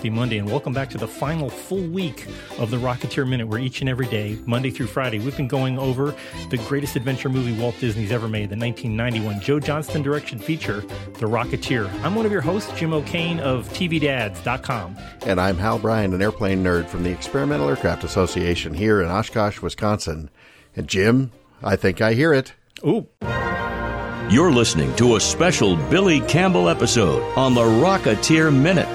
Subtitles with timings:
[0.00, 2.26] happy Monday, and welcome back to the final full week
[2.56, 5.78] of the Rocketeer Minute, where each and every day, Monday through Friday, we've been going
[5.78, 6.14] over
[6.48, 10.80] the greatest adventure movie Walt Disney's ever made, the 1991 Joe Johnston direction feature,
[11.18, 11.92] The Rocketeer.
[12.02, 14.96] I'm one of your hosts, Jim O'Kane of TVDads.com.
[15.26, 19.60] And I'm Hal Bryan, an airplane nerd from the Experimental Aircraft Association here in Oshkosh,
[19.60, 20.30] Wisconsin.
[20.74, 21.30] And Jim,
[21.62, 22.54] I think I hear it.
[22.86, 23.06] Ooh.
[24.30, 28.88] You're listening to a special Billy Campbell episode on the Rocketeer Minute.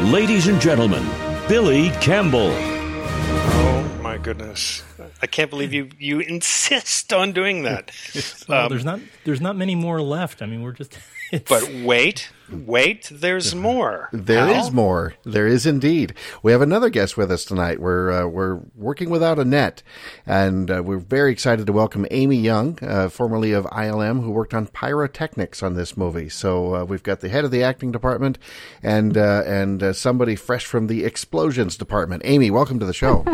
[0.00, 1.02] Ladies and gentlemen,
[1.48, 2.50] Billy Campbell.
[2.52, 4.82] Oh my goodness!
[5.22, 7.92] I can't believe you you insist on doing that.
[8.48, 10.42] well, um, there's not there's not many more left.
[10.42, 10.98] I mean, we're just.
[11.48, 14.08] But wait, wait, there's more.
[14.12, 14.64] There Al?
[14.64, 15.14] is more.
[15.24, 16.14] There is indeed.
[16.42, 17.80] We have another guest with us tonight.
[17.80, 19.82] We're uh, we're working without a net,
[20.24, 24.54] and uh, we're very excited to welcome Amy Young, uh, formerly of ILM, who worked
[24.54, 26.28] on pyrotechnics on this movie.
[26.28, 28.38] So uh, we've got the head of the acting department,
[28.82, 32.22] and uh, and uh, somebody fresh from the explosions department.
[32.24, 33.24] Amy, welcome to the show.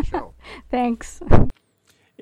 [0.70, 1.20] Thanks.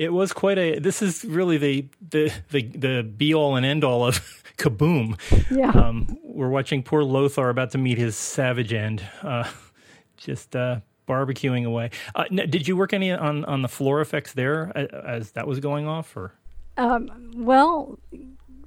[0.00, 0.78] It was quite a.
[0.78, 4.18] This is really the the the, the be all and end all of
[4.56, 5.20] kaboom.
[5.50, 5.68] Yeah.
[5.68, 9.44] Um, we're watching poor Lothar about to meet his savage end, uh,
[10.16, 11.90] just uh, barbecuing away.
[12.14, 15.86] Uh, did you work any on, on the floor effects there as that was going
[15.86, 16.32] off, or?
[16.78, 17.98] Um, well,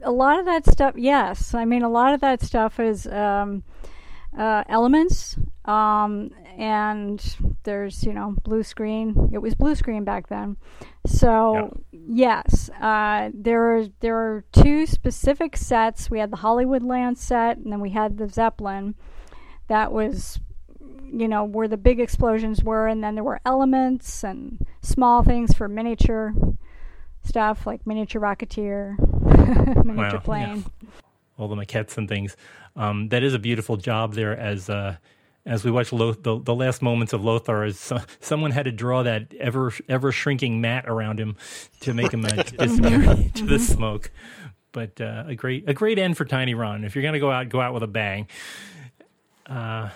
[0.03, 1.55] a lot of that stuff, yes.
[1.55, 3.63] I mean, a lot of that stuff is um,
[4.37, 9.29] uh, elements, um, and there's you know blue screen.
[9.33, 10.57] It was blue screen back then,
[11.05, 12.43] so yeah.
[12.43, 16.09] yes, uh, there are there are two specific sets.
[16.09, 18.95] We had the Hollywoodland set, and then we had the Zeppelin.
[19.67, 20.39] That was
[21.03, 25.53] you know where the big explosions were, and then there were elements and small things
[25.53, 26.33] for miniature
[27.23, 28.97] stuff like miniature rocketeer,
[29.85, 30.65] miniature plane.
[30.81, 30.89] Yeah.
[31.37, 32.37] All the maquettes and things.
[32.75, 34.97] Um, that is a beautiful job there as uh,
[35.45, 38.71] as we watch Loth- the, the last moments of Lothar, as so, someone had to
[38.71, 41.35] draw that ever ever shrinking mat around him
[41.81, 44.11] to make him uh, disappear into the smoke.
[44.71, 46.83] But uh, a great a great end for Tiny Ron.
[46.83, 48.27] If you're gonna go out, go out with a bang.
[49.45, 49.89] Uh,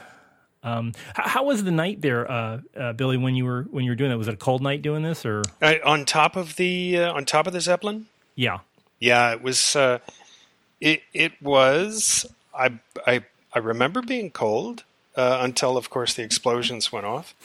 [0.63, 3.15] um, how, how, was the night there, uh, uh, Billy?
[3.15, 5.25] When you were when you were doing that, was it a cold night doing this,
[5.25, 8.07] or uh, on top of the uh, on top of the Zeppelin?
[8.35, 8.59] Yeah,
[8.99, 9.31] yeah.
[9.31, 9.75] It was.
[10.79, 12.25] It it was.
[12.53, 13.23] I I
[13.53, 14.83] I remember being cold
[15.17, 17.33] uh, until, of course, the explosions went off.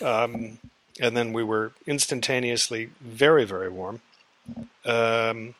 [0.00, 0.58] Um,
[1.00, 4.00] and then we were instantaneously very, very warm.
[4.84, 5.56] Um,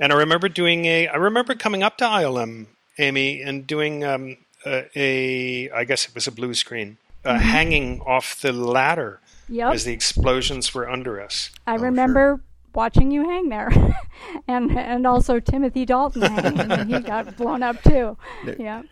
[0.00, 2.66] and I remember doing a, I remember coming up to ILM,
[2.98, 4.36] Amy, and doing um,
[4.66, 7.40] a, a, I guess it was a blue screen, uh, mm-hmm.
[7.40, 9.74] hanging off the ladder yep.
[9.74, 11.50] as the explosions were under us.
[11.64, 12.47] I oh, remember sure.
[12.74, 13.70] Watching you hang there,
[14.48, 18.16] and and also Timothy Dalton hanging, and he got blown up too.
[18.58, 18.82] Yeah,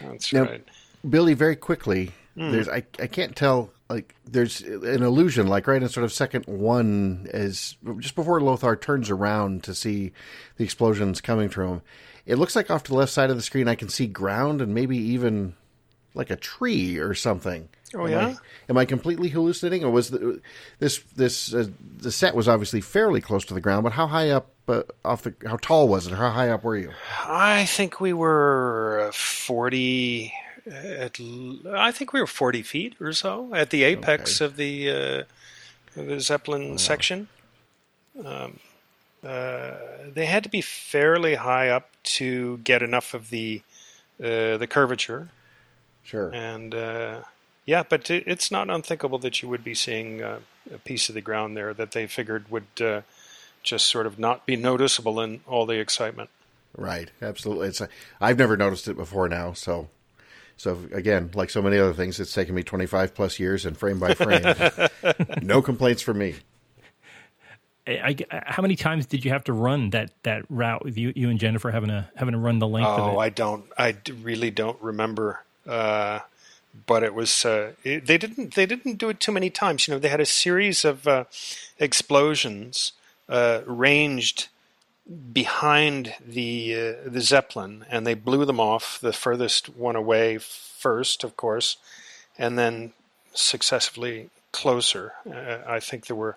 [0.00, 0.64] that's now, right.
[1.08, 2.52] Billy, very quickly, mm.
[2.52, 6.46] there's I I can't tell like there's an illusion like right in sort of second
[6.46, 10.12] one as just before Lothar turns around to see
[10.56, 11.82] the explosions coming from him.
[12.24, 14.62] It looks like off to the left side of the screen I can see ground
[14.62, 15.54] and maybe even
[16.14, 17.68] like a tree or something.
[17.94, 18.26] Oh am yeah.
[18.26, 18.36] I,
[18.70, 20.40] am I completely hallucinating, or was the,
[20.78, 21.66] this this uh,
[21.98, 23.82] the set was obviously fairly close to the ground?
[23.84, 26.12] But how high up uh, off the how tall was it?
[26.12, 26.92] How high up were you?
[27.26, 30.32] I think we were forty
[30.66, 31.18] at,
[31.72, 34.46] I think we were 40 feet or so at the apex okay.
[34.46, 37.28] of the, uh, the Zeppelin section.
[38.24, 38.58] Um,
[39.24, 39.74] uh,
[40.12, 43.62] they had to be fairly high up to get enough of the
[44.18, 45.28] uh, the curvature.
[46.02, 46.30] Sure.
[46.30, 47.20] And uh,
[47.66, 50.40] yeah, but it's not unthinkable that you would be seeing uh,
[50.72, 53.02] a piece of the ground there that they figured would uh,
[53.62, 56.30] just sort of not be noticeable in all the excitement.
[56.76, 57.10] Right.
[57.20, 57.68] Absolutely.
[57.68, 57.88] It's a,
[58.20, 59.88] I've never noticed it before now, so
[60.60, 63.98] so again, like so many other things, it's taken me 25 plus years and frame
[63.98, 64.44] by frame.
[65.42, 66.34] no complaints from me.
[67.86, 71.14] I, I, how many times did you have to run that, that route with you,
[71.16, 73.18] you and Jennifer having to having to run the length oh, of it?
[73.18, 73.64] I don't.
[73.78, 75.42] I really don't remember.
[75.66, 76.20] Uh,
[76.86, 79.86] but it was uh, it, they didn't they didn't do it too many times.
[79.86, 81.24] You know, they had a series of uh,
[81.78, 82.92] explosions
[83.28, 84.48] uh, ranged
[85.32, 88.98] behind the uh, the Zeppelin, and they blew them off.
[89.00, 91.76] The furthest one away first, of course,
[92.38, 92.92] and then
[93.32, 95.12] successively closer.
[95.28, 96.36] Uh, I think there were,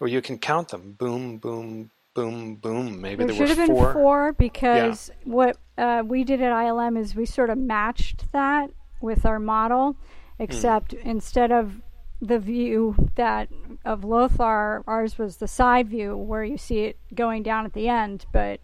[0.00, 3.00] well, you can count them: boom, boom, boom, boom.
[3.00, 3.84] Maybe there, there should were have four.
[3.84, 5.32] been four because yeah.
[5.32, 8.70] what uh, we did at ILM is we sort of matched that
[9.02, 9.92] with our model,
[10.36, 10.42] hmm.
[10.42, 11.04] except mm.
[11.04, 11.80] instead of
[12.20, 13.48] the view that
[13.84, 17.88] of Lothar, ours was the side view where you see it going down at the
[17.88, 18.60] end, but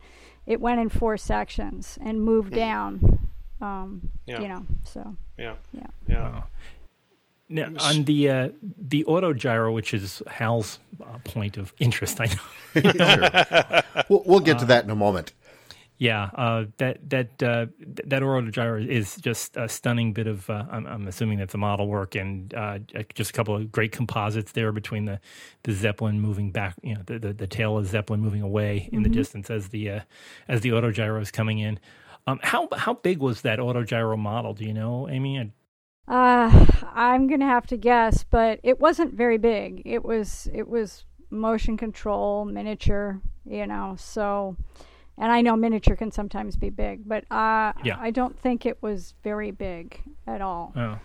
[0.47, 2.57] it went in four sections and moved mm.
[2.57, 3.19] down
[3.61, 4.41] Um, Yeah.
[4.41, 5.55] You know, so Yeah.
[5.73, 5.87] yeah.
[6.07, 6.43] Yeah.
[7.51, 12.27] Now, on the uh, the auto gyro, which is Hal's uh, point of interest, I
[12.27, 12.35] know.
[12.93, 13.83] Sure.
[14.09, 15.33] we'll, we'll get to that in a moment.
[15.99, 17.67] Yeah, uh, that that uh,
[18.05, 20.49] that auto gyro is just a stunning bit of.
[20.49, 22.79] Uh, I'm, I'm assuming that's a model work and uh,
[23.15, 25.19] just a couple of great composites there between the,
[25.65, 29.03] the zeppelin moving back, you know, the, the, the tail of zeppelin moving away in
[29.03, 30.01] the distance as the uh,
[30.47, 31.81] as the auto gyro is coming in.
[32.29, 34.55] Um, how how big was that auto gyro model?
[34.55, 35.39] Do you know, Amy?
[35.41, 35.51] I-
[36.07, 39.83] Uh, I'm gonna have to guess, but it wasn't very big.
[39.85, 43.95] It was it was motion control, miniature, you know.
[43.99, 44.57] So,
[45.19, 47.97] and I know miniature can sometimes be big, but uh, Yeah.
[47.99, 50.73] I don't think it was very big at all.
[50.77, 50.99] Oh,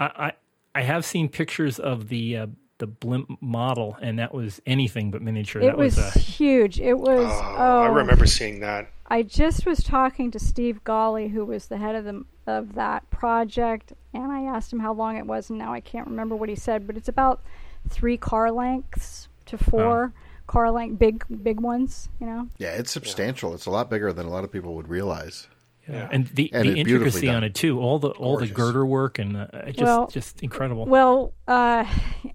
[0.00, 0.32] I I,
[0.74, 2.46] I have seen pictures of the uh,
[2.78, 5.60] the blimp model, and that was anything but miniature.
[5.60, 6.80] it that was, was a huge.
[6.80, 7.26] It was.
[7.26, 8.90] Oh, Oh, I remember seeing that.
[9.10, 13.08] I just was talking to Steve Gawley, who was the head of the of that
[13.10, 16.48] project, and I asked him how long it was, and now I can't remember what
[16.48, 17.42] he said, but it's about
[17.88, 20.12] three car lengths to four car
[20.54, 22.48] length, big big ones, you know.
[22.58, 23.54] Yeah, it's substantial.
[23.54, 25.48] It's a lot bigger than a lot of people would realize.
[25.88, 26.08] Yeah.
[26.12, 29.36] And the, And the intricacy on it too, all the all the girder work and
[29.36, 30.84] uh, just Well- just incredible.
[30.84, 31.84] Well, uh,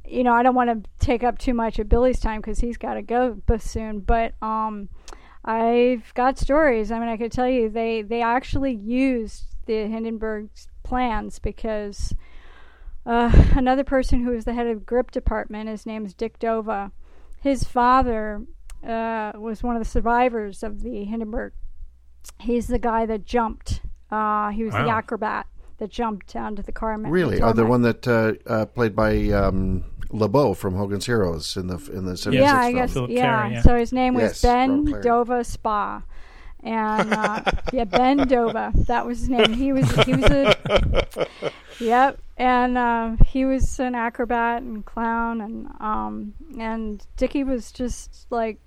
[0.06, 2.78] you know, I don't want to take up too much of Billy's time because he's
[2.78, 4.00] got to go soon.
[4.00, 4.90] But um,
[5.46, 6.92] I've got stories.
[6.92, 12.14] I mean, I could tell you they they actually used the Hindenburg's plans because
[13.06, 16.92] uh, another person who was the head of grip department, his name's Dick Dova.
[17.44, 18.46] His father
[18.88, 21.52] uh, was one of the survivors of the Hindenburg.
[22.40, 23.82] He's the guy that jumped.
[24.10, 25.48] Uh, he was the acrobat
[25.78, 26.98] that jumped onto the car.
[26.98, 27.42] Really?
[27.42, 31.76] Oh, the one that uh, uh, played by um, LeBeau from Hogan's Heroes in the
[31.92, 32.76] in the 76 yeah, I film.
[32.76, 33.22] guess yeah.
[33.22, 33.62] Clary, yeah.
[33.62, 36.04] So his name was Yes, Ben Robert Dova Spa,
[36.64, 37.42] and uh,
[37.74, 38.72] yeah, Ben Dova.
[38.86, 39.52] That was his name.
[39.54, 41.28] He was he was a
[41.82, 48.28] yep, and uh, he was an acrobat and clown, and um, and Dickie was just
[48.30, 48.60] like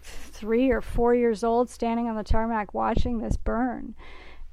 [0.00, 3.96] three or four years old, standing on the tarmac watching this burn,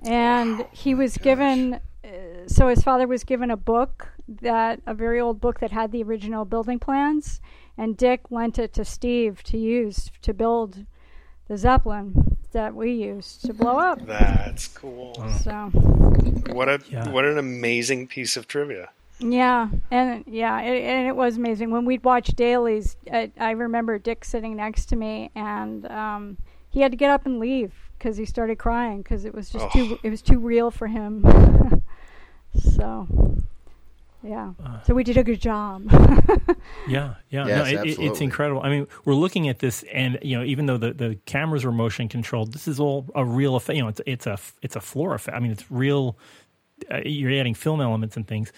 [0.03, 1.79] and he was given.
[2.03, 5.91] Uh, so his father was given a book that a very old book that had
[5.91, 7.41] the original building plans,
[7.77, 10.87] and Dick lent it to Steve to use to build
[11.47, 13.99] the zeppelin that we used to blow up.
[14.05, 15.13] That's cool.
[15.43, 15.69] So
[16.51, 17.09] What a Yeah.
[17.09, 18.89] what an amazing piece of trivia.
[19.19, 22.95] yeah, and yeah, it, and it was amazing when we'd watch dailies.
[23.11, 26.37] I, I remember Dick sitting next to me, and um,
[26.69, 29.69] he had to get up and leave because he started crying because it was just
[29.71, 31.23] too it was too real for him.
[32.75, 33.07] so.
[34.25, 34.53] Yeah.
[34.85, 35.83] So we did a good job.
[36.87, 38.61] Yeah, yeah, Yes, no, it, it- it's incredible.
[38.61, 41.71] I mean, we're looking at this, and you know, even though the, the cameras were
[41.71, 43.75] motion controlled, this is all a real effect.
[43.77, 45.35] You know, it's it's a it's a floor effect.
[45.35, 46.17] I mean, it's real.
[46.91, 48.51] Uh, you're adding film elements and things,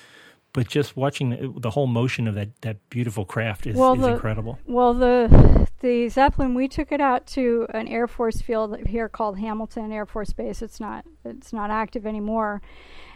[0.53, 4.01] but just watching the, the whole motion of that that beautiful craft is, Well, is
[4.01, 4.57] the- incredible.
[4.65, 9.37] Well, the the Zeppelin we took it out to an Air Force field here called
[9.39, 10.61] Hamilton Air Force Base.
[10.61, 12.61] It's not it's not active anymore,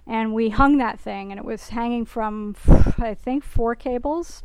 [0.07, 2.55] and we hung that thing, and it was hanging from
[2.97, 4.43] I think four cables,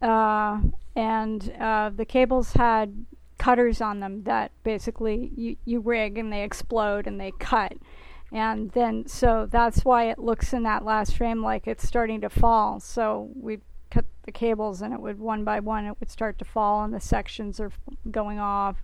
[0.00, 0.60] uh,
[0.96, 3.06] and uh, the cables had
[3.38, 7.72] cutters on them that basically you you rig and they explode and they cut.
[8.32, 12.30] And then, so that's why it looks in that last frame like it's starting to
[12.30, 12.78] fall.
[12.78, 13.58] So we
[13.90, 16.94] cut the cables and it would one by one it would start to fall and
[16.94, 17.72] the sections are
[18.10, 18.76] going off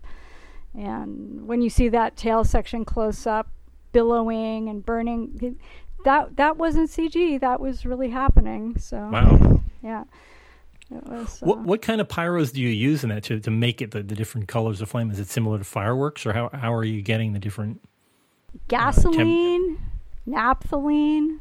[0.74, 3.48] and when you see that tail section close up
[3.96, 5.58] billowing and burning.
[6.04, 9.60] That that wasn't cg that was really happening so Wow.
[9.82, 10.04] yeah
[10.90, 13.82] was uh, What what kind of pyros do you use in that to, to make
[13.84, 15.10] it the, the different colors of flame?
[15.10, 17.80] Is it similar to fireworks, or how how are you getting the different?
[18.68, 19.78] gasoline
[20.26, 21.40] naphthalene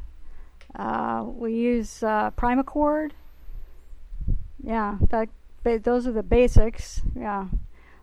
[0.74, 3.10] uh, we use uh, primacord
[4.62, 5.28] yeah that
[5.84, 7.46] those are the basics yeah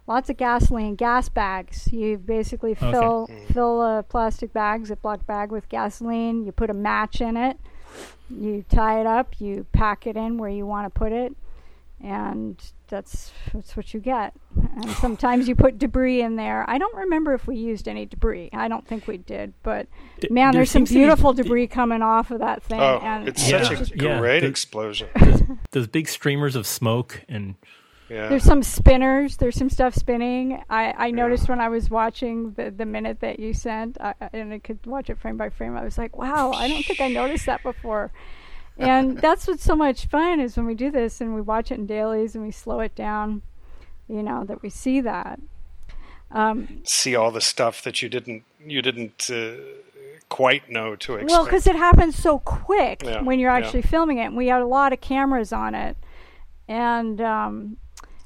[0.08, 3.54] lots of gasoline gas bags you basically fill mm.
[3.54, 7.58] fill a plastic bag ziploc bag with gasoline you put a match in it
[8.30, 11.36] you tie it up you pack it in where you want to put it
[12.04, 14.34] and that's that's what you get.
[14.56, 16.70] And sometimes you put debris in there.
[16.70, 18.50] I don't remember if we used any debris.
[18.54, 19.88] I don't think we did, but
[20.20, 22.80] D- man, there there's some seems to be- beautiful debris coming off of that thing.
[22.80, 23.64] Oh, and it's Yeah.
[23.64, 24.20] such a Yeah.
[24.20, 25.60] great The- explosion.
[25.72, 27.56] Those big streamers of smoke and
[28.10, 28.28] Yeah.
[28.28, 29.38] There's some spinners.
[29.38, 30.64] There's some stuff spinning.
[30.70, 34.54] I, I noticed when I was watching the, the minute that you sent, I, and
[34.54, 35.76] I could watch it frame by frame.
[35.78, 38.12] I was like, wow, I don't think I noticed that before.
[38.78, 41.76] And that's what's so much fun is when we do this and we watch it
[41.76, 43.42] in dailies and we slow it down,
[44.08, 45.40] you know, that we see that.
[46.32, 49.54] Um, See all the stuff that you didn't you didn't uh,
[50.30, 51.32] quite know to expect.
[51.32, 54.26] Well, because it happens so quick Yeah, when you're actually filming it.
[54.26, 55.96] And we had a lot of cameras on it,
[56.68, 57.78] and um,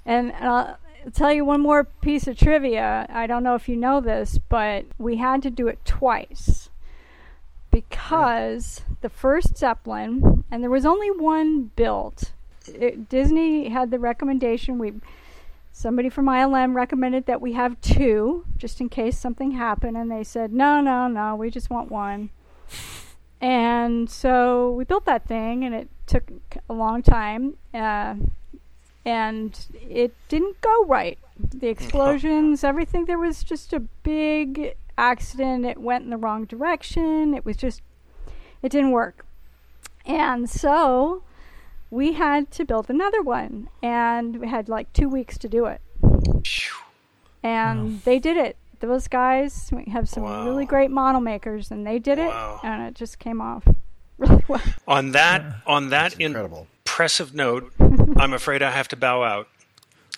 [0.08, 0.78] and I'll
[1.14, 3.06] tell you one more piece of trivia.
[3.10, 6.70] I don't know if you know this, but we had to do it twice
[7.70, 12.32] because the first Zeppelin, and there was only one built.
[12.68, 14.80] It, Disney had the recommendation.
[14.80, 14.94] We
[15.74, 20.24] somebody from ILM recommended that we have two just in case something happened and they
[20.24, 22.32] said no no no we just want one
[23.40, 26.32] and so we built that thing and it took
[26.68, 28.16] a long time uh,
[29.08, 31.18] and it didn't go right.
[31.54, 35.66] The explosions everything there was just a big accident.
[35.66, 37.34] It went in the wrong direction.
[37.34, 37.82] It was just
[38.62, 39.26] it didn't work.
[40.06, 41.24] And so
[41.90, 45.80] we had to build another one and we had like two weeks to do it.
[47.44, 48.58] And they did it.
[48.80, 50.46] Those guys we have some Wow.
[50.46, 52.32] really great model makers and they did it
[52.64, 53.64] and it just came off
[54.18, 54.62] really well.
[54.88, 56.68] On that on that incredible.
[56.86, 57.72] impressive note,
[58.20, 59.48] I'm afraid I have to bow out.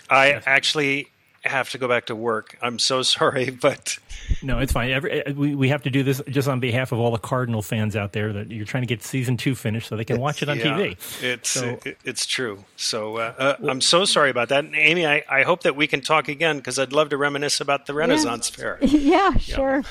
[0.10, 1.10] I actually
[1.44, 2.58] have to go back to work.
[2.62, 3.98] I'm so sorry, but
[4.42, 4.92] No, it's fine.
[4.92, 7.62] Every, uh, we, we have to do this just on behalf of all the Cardinal
[7.62, 10.42] fans out there that you're trying to get season two finished so they can watch
[10.42, 11.24] it on yeah, TV.
[11.24, 12.64] it's So- it, it's true.
[12.76, 15.06] So uh, uh, I'm so sorry about that, and Amy.
[15.06, 17.94] I, I hope that we can talk again because I'd love to reminisce about the
[17.94, 18.78] Renaissance Fair.
[18.82, 19.84] yeah sure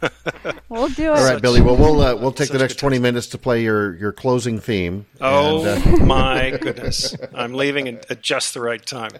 [0.68, 1.60] we'll do it All right, Billy.
[1.60, 5.06] Well, we'll uh, we'll take the next twenty minutes to play your your closing theme.
[5.20, 7.14] Oh And, uh, my goodness!
[7.34, 9.10] I'm leaving at, at just the right time.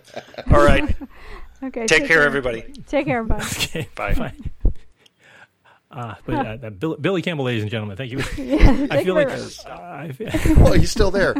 [0.50, 0.94] All right,
[1.62, 2.62] okay take care, everybody.
[2.86, 4.14] take care everybody Okay, Bye.
[4.14, 4.50] fine.
[5.88, 8.18] Uh, but uh, uh, Bill, Billy Campbell, ladies and gentlemen, thank you.
[8.36, 9.38] yeah, I feel like uh,
[9.70, 11.32] I feel, well, he's still there.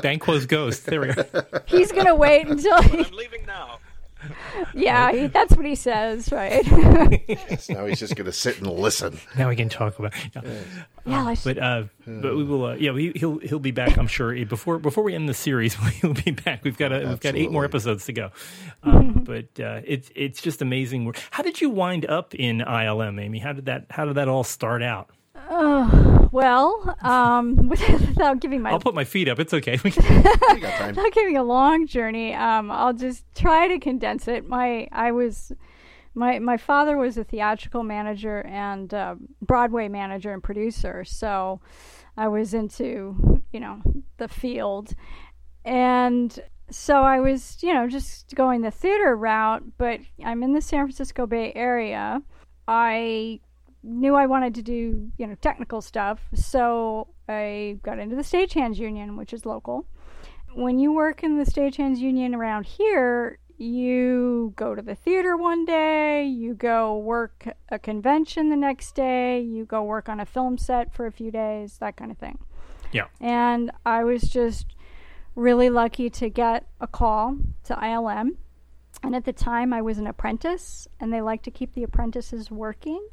[0.00, 0.86] Banquo's ghost.
[0.86, 1.24] There we go.
[1.66, 3.78] he's gonna wait until he, I'm leaving now.
[4.74, 6.64] Yeah he, that's what he says right
[7.68, 9.18] now he's just going to sit and listen.
[9.36, 10.12] Now we can talk about.
[10.34, 10.42] Yeah.
[11.06, 12.66] yeah let's- But uh, but we will.
[12.66, 13.96] Uh, yeah, we, he'll he'll be back.
[13.98, 16.64] I'm sure before before we end the series, he'll be back.
[16.64, 18.30] We've got a, we've got eight more episodes to go.
[18.82, 21.12] Um, but uh, it's it's just amazing.
[21.30, 23.38] How did you wind up in ILM, Amy?
[23.38, 25.10] How did that how did that all start out?
[26.32, 29.38] Well um without giving my I'll put my feet up.
[29.38, 29.78] It's okay.
[29.84, 30.22] We can-
[30.54, 30.94] We got time.
[30.94, 32.34] not giving a long journey.
[32.34, 34.48] Um, I'll just try to condense it.
[34.48, 35.52] My I was
[36.14, 41.60] my my father was a theatrical manager and uh, Broadway manager and producer, so
[42.16, 43.80] I was into you know
[44.18, 44.94] the field,
[45.64, 46.38] and
[46.70, 49.62] so I was you know just going the theater route.
[49.76, 52.22] But I'm in the San Francisco Bay Area.
[52.68, 53.40] I
[53.84, 58.78] knew I wanted to do you know technical stuff, so I got into the Stagehands
[58.78, 59.86] Union, which is local
[60.54, 65.64] when you work in the stagehands union around here, you go to the theater one
[65.64, 70.58] day, you go work a convention the next day, you go work on a film
[70.58, 72.38] set for a few days, that kind of thing.
[72.92, 73.06] yeah.
[73.20, 74.74] And I was just
[75.34, 78.36] really lucky to get a call to ILM.
[79.02, 82.50] And at the time, I was an apprentice, and they like to keep the apprentices
[82.50, 83.06] working.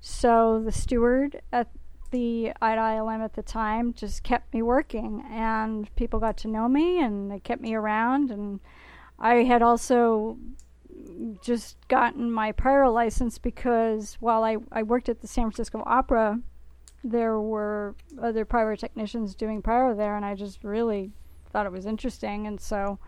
[0.00, 1.68] So the steward at
[2.10, 6.68] the at ILM at the time just kept me working, and people got to know
[6.68, 8.30] me, and they kept me around.
[8.30, 8.60] And
[9.18, 10.38] I had also
[11.42, 16.40] just gotten my pyro license because while I, I worked at the San Francisco Opera,
[17.04, 21.12] there were other pyrotechnicians doing pyro there, and I just really
[21.50, 22.98] thought it was interesting, and so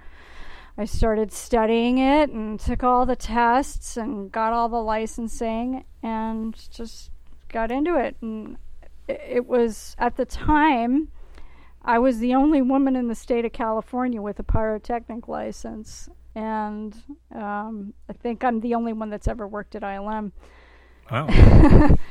[0.78, 6.56] I started studying it and took all the tests and got all the licensing and
[6.70, 7.10] just
[7.48, 8.16] got into it.
[8.20, 8.56] And
[9.08, 11.08] it, was at the time
[11.82, 16.94] I was the only woman in the state of California with a pyrotechnic license, and
[17.34, 20.32] um, I think I'm the only one that's ever worked at ILM.
[21.10, 21.96] Wow.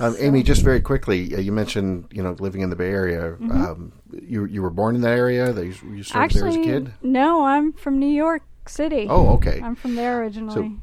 [0.00, 3.34] Um, Amy, just very quickly, uh, you mentioned you know living in the Bay Area.
[3.34, 5.52] Um, you you were born in that area.
[5.52, 6.92] That you, you served there as a Actually, kid.
[7.02, 9.06] no, I'm from New York City.
[9.08, 9.60] Oh, okay.
[9.62, 10.76] I'm from there originally.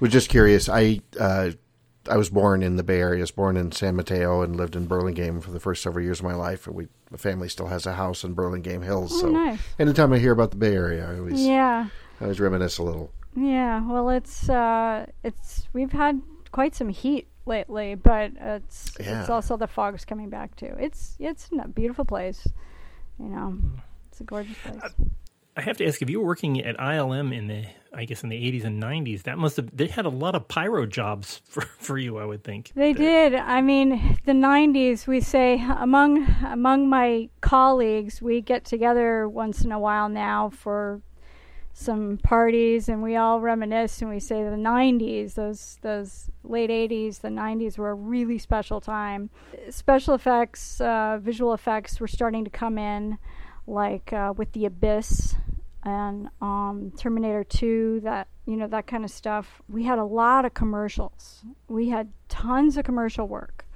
[0.00, 0.68] Was just curious.
[0.68, 1.50] I uh,
[2.08, 3.20] I was born in the Bay Area.
[3.20, 6.18] I was born in San Mateo and lived in Burlingame for the first several years
[6.20, 6.66] of my life.
[6.66, 9.12] And we my family still has a house in Burlingame Hills.
[9.14, 9.60] Oh, so nice.
[9.78, 11.88] anytime I hear about the Bay Area, I always yeah.
[12.20, 13.12] I always reminisce a little.
[13.36, 16.20] Yeah, well, it's uh, it's we've had
[16.52, 19.20] quite some heat lately, but it's Yeah.
[19.20, 20.74] it's also the fog's coming back too.
[20.78, 22.46] It's it's a beautiful place,
[23.18, 23.58] you know.
[24.10, 24.92] It's a gorgeous place.
[25.58, 28.28] I have to ask if you were working at ILM in the, I guess in
[28.28, 31.62] the 80s and 90s, that must have they had a lot of pyro jobs for,
[31.62, 32.72] for you, I would think.
[32.74, 33.34] They did.
[33.34, 35.06] I mean, the '90s.
[35.06, 41.00] We say among among my colleagues, we get together once in a while now for
[41.78, 47.20] some parties and we all reminisce and we say the 90s those those late 80s
[47.20, 49.28] the 90s were a really special time.
[49.68, 53.18] Special effects uh, visual effects were starting to come in
[53.66, 55.36] like uh, with the abyss
[55.82, 59.60] and um, terminator 2 that you know that kind of stuff.
[59.68, 61.44] We had a lot of commercials.
[61.68, 63.66] We had tons of commercial work.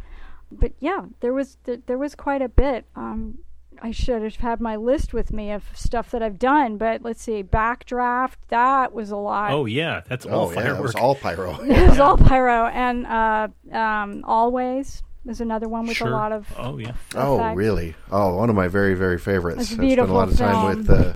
[0.51, 2.87] But yeah there was there was quite a bit.
[2.97, 3.41] Um,
[3.83, 7.23] I should have had my list with me of stuff that I've done, but let's
[7.23, 9.53] see, Backdraft, that was a lot.
[9.53, 10.79] Oh yeah, that's all Oh yeah, firework.
[10.79, 11.61] it was all pyro.
[11.63, 16.09] it was all pyro, and uh, um, Always there's another one with sure.
[16.09, 16.47] a lot of.
[16.57, 16.95] Oh yeah.
[17.15, 17.95] Oh really?
[18.11, 19.63] Oh, one of my very very favorites.
[19.63, 20.87] It's a I spent a lot of beautiful time with.
[20.87, 21.01] film.
[21.01, 21.13] Uh,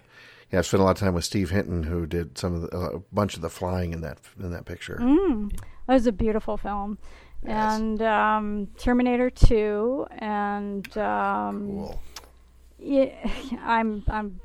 [0.53, 2.77] yeah, I spent a lot of time with Steve Hinton, who did some of the,
[2.77, 4.99] uh, a bunch of the flying in that in that picture.
[5.01, 5.51] Mm,
[5.87, 6.99] that was a beautiful film.
[7.45, 7.79] Yes.
[7.79, 12.03] And um, Terminator 2, and um, Cool.
[12.85, 13.31] Yeah,
[13.63, 14.41] I'm I'm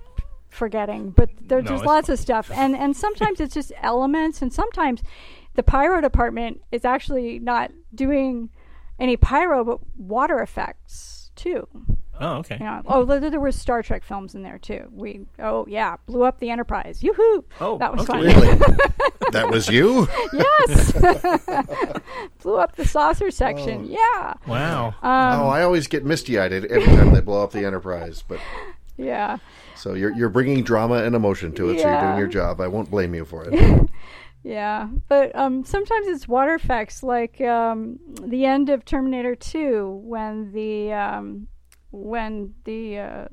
[0.50, 4.52] forgetting, but there's No, just lots of stuff, and and sometimes it's just elements, and
[4.54, 5.02] sometimes
[5.56, 8.50] the pyro department is actually not doing
[9.00, 11.68] any pyro, but water effects too.
[12.20, 12.58] Oh okay.
[12.60, 14.88] You know, oh, there, there were Star Trek films in there too.
[14.92, 17.02] We oh yeah, blew up the Enterprise.
[17.02, 17.46] Yoo-hoo!
[17.62, 18.34] Oh, that was okay.
[18.34, 18.42] fun.
[18.42, 18.58] Really?
[19.32, 20.08] that was you?
[20.34, 20.92] yes,
[22.42, 23.86] blew up the saucer section.
[23.86, 24.88] Yeah, Wow.
[25.02, 28.24] Um, oh, I always get misty-eyed every time they blow up the Enterprise.
[28.28, 28.40] But
[28.98, 29.38] yeah.
[29.76, 31.80] so you're you're bringing drama and emotion to it.
[31.80, 32.60] So you're doing your job.
[32.60, 33.90] I won't blame you for it.
[34.42, 40.54] Yeah, but um, sometimes it's water effects, like um, the end of Terminator Two, when
[40.54, 41.48] the um,
[41.92, 43.28] when the uh,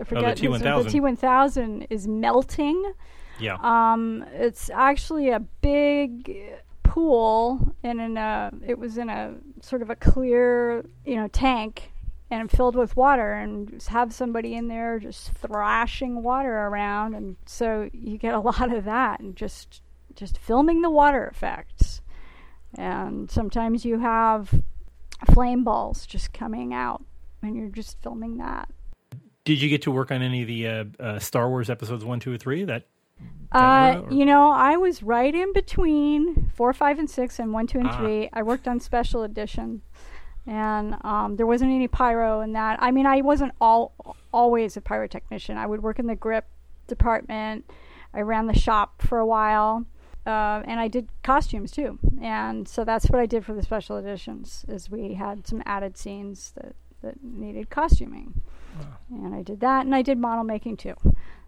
[0.00, 0.84] I forget who's- T-1000.
[0.84, 2.92] the T one thousand is melting.
[3.38, 3.56] yeah.
[3.60, 6.40] Um, it's actually a big
[6.82, 11.92] pool, and in a it was in a sort of a clear, you know, tank,
[12.30, 17.36] and filled with water, and just have somebody in there just thrashing water around, and
[17.46, 19.82] so you get a lot of that, and just
[20.16, 22.00] just filming the water effects,
[22.76, 24.62] and sometimes you have
[25.32, 27.02] flame balls just coming out,
[27.44, 28.68] and you're just filming that.
[29.44, 32.18] Did you get to work on any of the uh, uh, Star Wars episodes one,
[32.20, 32.64] two, or three?
[32.64, 32.86] That
[33.52, 37.78] Uh, you know, I was right in between four, five, and six, and one, two,
[37.78, 37.98] and Ah.
[37.98, 38.28] three.
[38.32, 39.82] I worked on special edition,
[40.46, 42.82] and um, there wasn't any pyro in that.
[42.82, 43.94] I mean, I wasn't all
[44.32, 45.56] always a pyrotechnician.
[45.56, 46.46] I would work in the grip
[46.86, 47.70] department.
[48.12, 49.84] I ran the shop for a while,
[50.26, 51.98] uh, and I did costumes too.
[52.20, 54.64] And so that's what I did for the special editions.
[54.68, 58.40] Is we had some added scenes that that needed costuming,
[59.10, 60.94] and I did that, and I did model making too.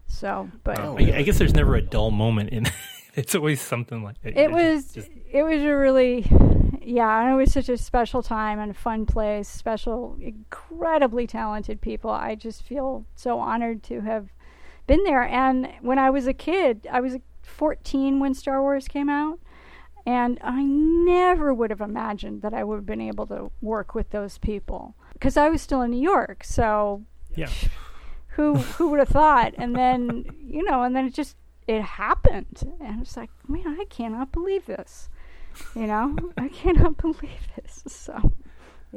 [0.07, 0.97] So, but oh.
[0.97, 2.67] I, I guess there's never a dull moment in.
[3.15, 6.25] it's always something like it just- was just- it was a really
[6.81, 11.81] yeah and it was such a special time and a fun place special incredibly talented
[11.81, 12.09] people.
[12.09, 14.29] I just feel so honored to have
[14.87, 15.23] been there.
[15.23, 19.39] And when i was a kid i was 14 when star wars came out
[20.05, 24.09] and i never would have imagined that i would have been able to work with
[24.11, 27.03] those people because i was still in new york so
[27.35, 27.49] yeah.
[28.37, 29.53] who who would have thought?
[29.57, 31.35] And then you know and then it just
[31.67, 32.63] it happened.
[32.79, 35.09] And it's like man i cannot believe this
[35.75, 36.15] you know?
[36.37, 38.31] I cannot believe this so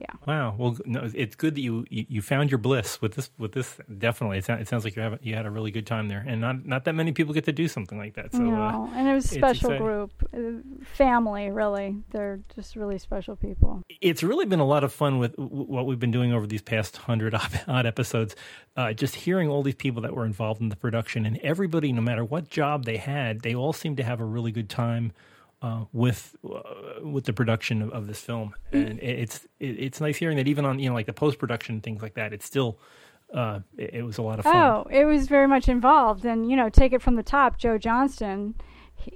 [0.01, 0.55] yeah Wow.
[0.57, 3.31] Well, no, it's good that you, you you found your bliss with this.
[3.39, 5.87] With this, definitely, it, sound, it sounds like you have you had a really good
[5.87, 8.33] time there, and not not that many people get to do something like that.
[8.33, 12.99] So, you uh, and it was a special group uh, family really they're just really
[12.99, 16.33] special people it's really been a lot of fun with w- what we've been doing
[16.33, 18.37] over these past hundred odd odd episodes.
[18.77, 22.01] Uh, just hearing all these people that were involved in the production, and everybody, no
[22.01, 25.13] matter what job they had, they all seem to have a really good time
[25.63, 26.61] uh, with uh,
[27.03, 28.55] with the production of, of this film.
[28.73, 31.39] And it, it's it, it's nice hearing that even on you know like the post
[31.39, 32.79] production things like that, it's still
[33.35, 34.57] uh, it, it was a lot of fun.
[34.57, 37.59] Oh, it was very much involved, and you know, take it from the top.
[37.59, 38.55] Joe Johnston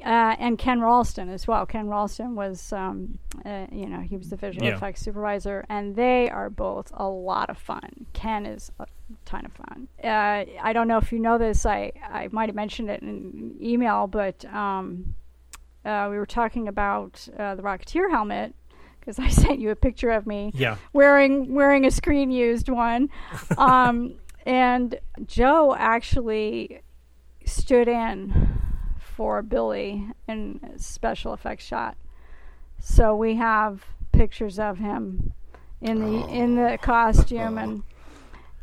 [0.04, 1.66] uh, and Ken Ralston as well.
[1.66, 4.76] Ken Ralston was, um, uh, you know, he was the visual Yeah.
[4.76, 8.06] effects supervisor, and they are both a lot of fun.
[8.12, 8.86] Ken is a
[9.24, 9.88] ton of fun.
[10.02, 11.66] Uh, I don't know if you know this.
[11.66, 15.14] I I might have mentioned it in email, but um,
[15.84, 18.54] uh, we were talking about uh, the Rocketeer helmet.
[19.00, 20.76] Because I sent you a picture of me Yeah.
[20.94, 23.10] wearing wearing a screen used one.
[23.58, 24.14] Um,
[24.46, 26.80] and Joe actually
[27.46, 28.58] stood in
[28.98, 31.96] for Billy in a special effects shot.
[32.78, 35.32] So we have pictures of him
[35.80, 37.82] in the in the costume and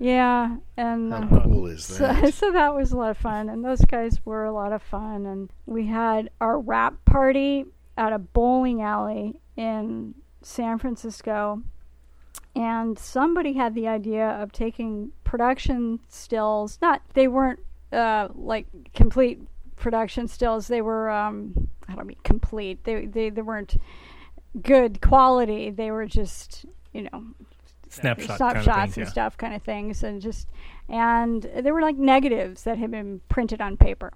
[0.01, 2.33] yeah and How uh, cool is so, that?
[2.33, 5.25] so that was a lot of fun and those guys were a lot of fun
[5.25, 7.65] and we had our rap party
[7.97, 11.61] at a bowling alley in San Francisco
[12.55, 17.59] and somebody had the idea of taking production stills not they weren't
[17.91, 19.41] uh, like complete
[19.81, 20.67] production stills.
[20.67, 22.83] They were um, I don't mean complete.
[22.85, 23.75] They they they weren't
[24.61, 25.71] good quality.
[25.71, 27.23] They were just you know
[27.93, 29.11] Snapshot snapshots kind of things, and yeah.
[29.11, 30.47] stuff, kind of things, and just
[30.89, 34.13] and there were like negatives that had been printed on paper.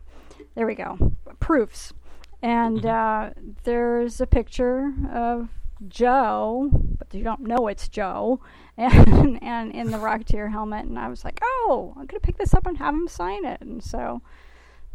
[0.55, 1.93] There we go, proofs.
[2.41, 3.39] And Mm-hmm.
[3.39, 5.49] uh, there's a picture of
[5.87, 8.39] Joe, but you don't know it's Joe,
[8.77, 10.85] and and in the Rocketeer helmet.
[10.85, 13.61] And I was like, oh, I'm gonna pick this up and have him sign it.
[13.61, 14.21] And so,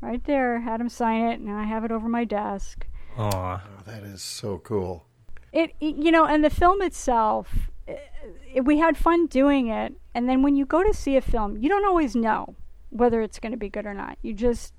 [0.01, 2.87] right there, had him sign it, and I have it over my desk.
[3.19, 3.63] Aw.
[3.65, 5.07] Oh, that is so cool.
[5.53, 9.95] It, it- you know, and the film itself, i i we had fun doing it.
[10.15, 12.57] And then when you go to see a film, you don't always know
[12.91, 14.19] whether it's going to be good or not.
[14.23, 14.75] You just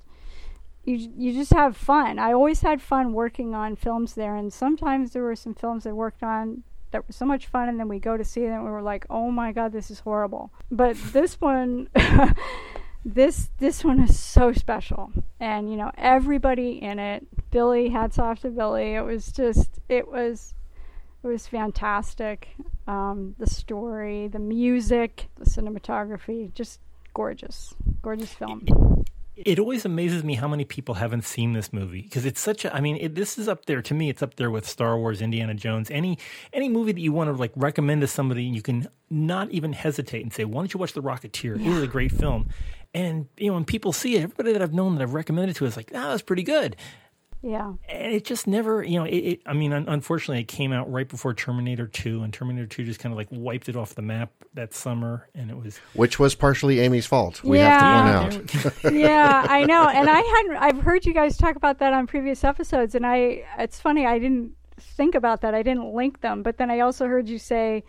[0.84, 2.20] you you just have fun.
[2.20, 5.92] I always had fun working on films there, and sometimes there were some films I
[5.92, 8.66] worked on that were so much fun, and then we go to see them, and
[8.66, 11.90] we were like, "Oh my god, this is horrible." But this one.
[13.04, 18.42] this this one is so special and you know everybody in it billy hats off
[18.42, 20.54] to billy it was just it was
[21.24, 22.50] it was fantastic
[22.88, 26.80] um, the story the music the cinematography just
[27.14, 28.66] gorgeous gorgeous film
[29.36, 32.76] It always amazes me how many people haven't seen this movie because it's such a.
[32.76, 34.10] I mean, it, this is up there to me.
[34.10, 36.20] It's up there with Star Wars, Indiana Jones, any
[36.54, 39.74] any movie that you want to like recommend to somebody, and you can not even
[39.74, 41.56] hesitate and say, "Why don't you watch The Rocketeer?
[41.56, 42.50] It is a great film."
[42.94, 45.66] And you know, when people see it, everybody that I've known that I've recommended to
[45.66, 46.76] is like, "Ah, that's pretty good."
[47.44, 50.92] Yeah and it just never you know it, it i mean unfortunately it came out
[50.92, 54.02] right before terminator 2 and terminator 2 just kind of like wiped it off the
[54.02, 57.44] map that summer and it was Which was partially Amy's fault.
[57.44, 57.70] We Yeah.
[57.70, 58.94] have to point out.
[58.94, 59.88] yeah, I know.
[59.88, 63.46] And I hadn't I've heard you guys talk about that on previous episodes and I
[63.58, 65.54] it's funny I didn't think about that.
[65.54, 67.84] I didn't link them, but then I also heard you say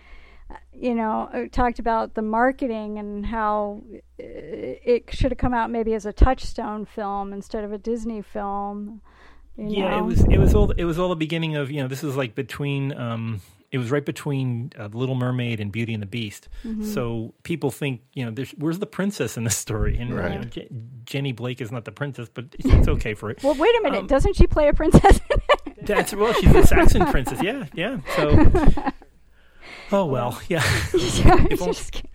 [0.50, 5.54] uh, you know, uh, talked about the marketing and how uh, it should have come
[5.54, 9.00] out maybe as a touchstone film instead of a Disney film.
[9.56, 9.98] You yeah know?
[9.98, 12.16] it was it was all it was all the beginning of you know this is
[12.16, 16.48] like between um it was right between uh, Little Mermaid and Beauty and the Beast.
[16.62, 16.84] Mm-hmm.
[16.92, 19.96] So people think, you know, there's, where's the princess in this story?
[19.96, 20.50] And you know, Right.
[20.50, 20.68] Je-
[21.06, 23.42] Jenny Blake is not the princess, but it's, it's okay for it.
[23.42, 24.00] Well, wait a minute.
[24.00, 25.18] Um, Doesn't she play a princess?
[25.30, 25.38] in
[25.78, 25.86] it?
[25.86, 27.42] That's well, she's a Saxon princess.
[27.42, 28.00] Yeah, yeah.
[28.14, 28.52] So,
[29.92, 30.62] oh well, yeah.
[30.92, 32.10] yeah, If only- just kidding.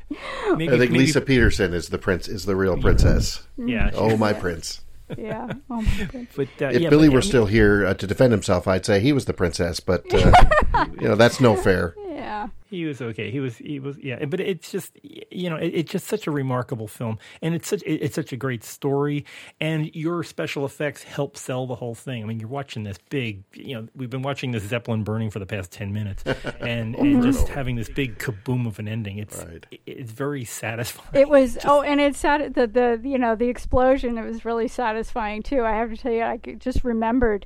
[0.56, 3.48] Maybe, I think maybe- Lisa Peterson is the prince, is the real princess.
[3.58, 3.90] Yeah.
[3.96, 4.82] Oh, my prince.
[5.18, 5.54] Yeah.
[5.70, 6.34] Oh my goodness.
[6.36, 8.68] But uh, If yeah, Billy but, were I mean, still here uh, to defend himself,
[8.68, 11.96] I'd say he was the princess, but, uh, you know, that's no fair.
[12.18, 12.48] Yeah.
[12.70, 13.30] he was okay.
[13.32, 14.26] He was he was yeah.
[14.26, 17.84] But it's just you know it, it's just such a remarkable film, and it's such
[17.84, 19.24] it, it's such a great story,
[19.62, 22.24] and your special effects help sell the whole thing.
[22.24, 25.40] I mean, you're watching this big you know we've been watching this zeppelin burning for
[25.40, 26.24] the past ten minutes,
[26.60, 29.20] and oh, and just having this big kaboom of an ending.
[29.20, 29.66] It's Right.
[29.72, 31.10] it- it's very satisfying.
[31.14, 34.18] It was oh, and it's sad the the you know the explosion.
[34.18, 35.64] It was really satisfying too.
[35.64, 37.46] I have to tell you, I just remembered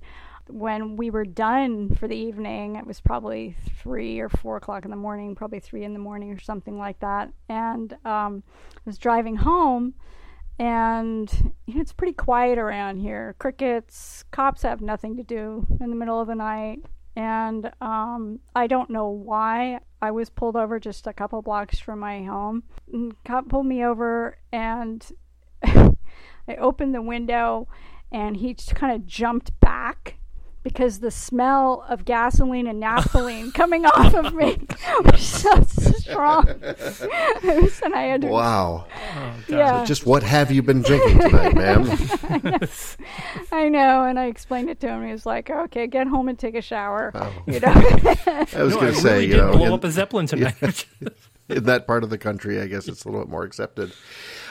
[0.54, 2.76] when we were done for the evening.
[2.76, 6.32] It was probably three or four o'clock in the morning, probably three in the morning
[6.32, 7.32] or something like that.
[7.50, 8.44] And um,
[8.76, 9.94] I was driving home,
[10.60, 13.36] and you know it's pretty quiet around here.
[13.40, 16.80] Crickets, cops have nothing to do in the middle of the night.
[17.16, 22.00] And um, I don't know why I was pulled over just a couple blocks from
[22.00, 22.64] my home.
[22.92, 25.06] And cop pulled me over, and
[25.64, 27.68] I opened the window,
[28.12, 30.18] and he kind of jumped back
[30.63, 34.58] because the smell of gasoline and naphthalene coming off of me
[35.06, 36.47] was so strong.
[37.84, 38.86] and I had to, Wow.
[39.15, 42.60] Oh, yeah, Just what have you been drinking tonight, ma'am?
[43.52, 44.04] I know.
[44.06, 45.06] And I explained it to him.
[45.06, 47.12] He was like, "Okay, get home and take a shower."
[47.47, 47.71] You know.
[47.74, 50.86] I was No, going to say, really you know, blow in, up a zeppelin tonight.
[51.50, 53.93] in that part of the country, I guess it's a little bit more accepted.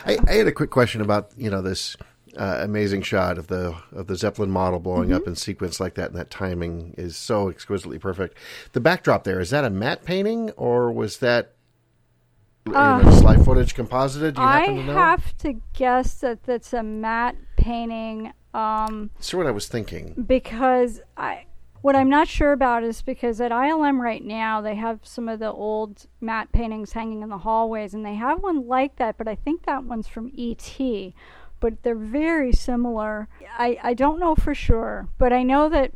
[0.05, 1.97] I, I had a quick question about, you know, this
[2.37, 6.11] uh, amazing shot of the of the Zeppelin model blowing up in sequence like that,
[6.11, 8.37] and that timing is so exquisitely perfect.
[8.73, 11.53] The backdrop there is that a matte painting or was that
[12.67, 14.35] know, slide footage composited?
[14.37, 14.95] Do you I happen to know?
[14.95, 18.33] have to guess that that's a matte painting.
[18.53, 20.25] Um, That's what I was thinking.
[20.27, 21.45] because I
[21.83, 25.39] what I'm not sure about is because at ILM right now they have some of
[25.39, 29.29] the old matte paintings hanging in the hallways and they have one like that but
[29.29, 30.79] I think that one's from ET
[31.61, 33.29] but they're very similar.
[33.59, 35.93] I I don't know for sure but I know that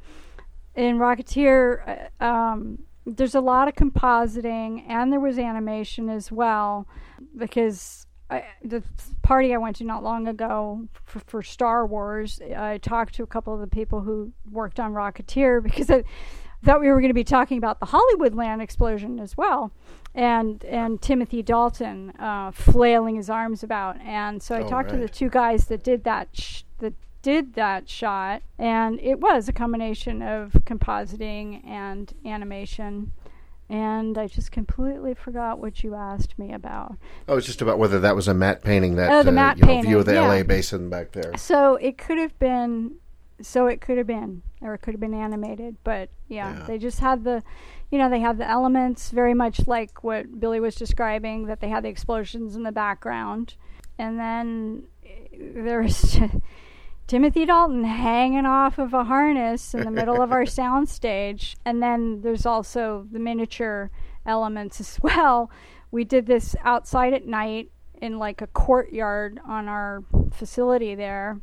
[0.74, 6.86] in Rocketeer uh, um, there's a lot of compositing and there was animation as well
[7.36, 8.82] because I, the
[9.22, 13.26] party I went to not long ago for, for Star Wars, I talked to a
[13.26, 16.04] couple of the people who worked on Rocketeer because I
[16.64, 19.72] thought we were going to be talking about the Hollywoodland explosion as well,
[20.14, 24.96] and and Timothy Dalton uh, flailing his arms about, and so I Oh, talked to
[24.96, 29.52] the two guys that did that sh- that did that shot, and it was a
[29.52, 33.12] combination of compositing and animation.
[33.70, 36.96] And I just completely forgot what you asked me about.
[37.26, 39.56] Oh, it's just about whether that was a matte painting that Oh, the uh, matte
[39.56, 40.28] you know, painting, view of the yeah.
[40.28, 41.34] LA basin back there.
[41.38, 42.96] So it could have been,
[43.40, 45.76] so it could have been, or it could have been animated.
[45.84, 46.66] But yeah, Yeah.
[46.66, 47.42] they just had the,
[47.90, 51.46] you know, they had the elements very much like what Billy was describing.
[51.46, 53.54] That they had the explosions in the background,
[53.98, 56.18] and then eh, there's
[57.06, 62.22] Timothy Dalton hanging off of a harness in the middle of our soundstage, and then
[62.22, 63.90] there's also the miniature
[64.26, 65.50] elements as well.
[65.90, 67.70] We did this outside at night
[68.00, 71.40] in like a courtyard on our facility there,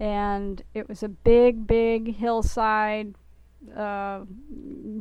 [0.00, 3.14] and it was a big, big hillside,
[3.76, 4.20] uh,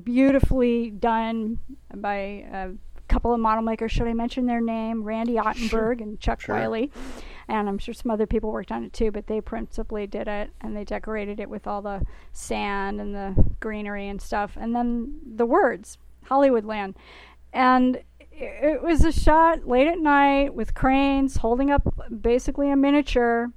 [0.03, 1.59] beautifully done
[1.95, 2.15] by
[2.51, 2.69] a
[3.07, 3.91] couple of model makers.
[3.91, 5.03] Should I mention their name?
[5.03, 6.55] Randy Ottenberg and Chuck Sure.
[6.55, 6.91] Wiley.
[7.47, 10.49] And I'm sure some other people worked on it too, but they principally did it
[10.59, 14.57] and they decorated it with all the sand and the greenery and stuff.
[14.59, 16.95] And then the words, Hollywoodland.
[17.53, 21.81] And it was a shot late at night with cranes holding up
[22.21, 23.51] basically a miniature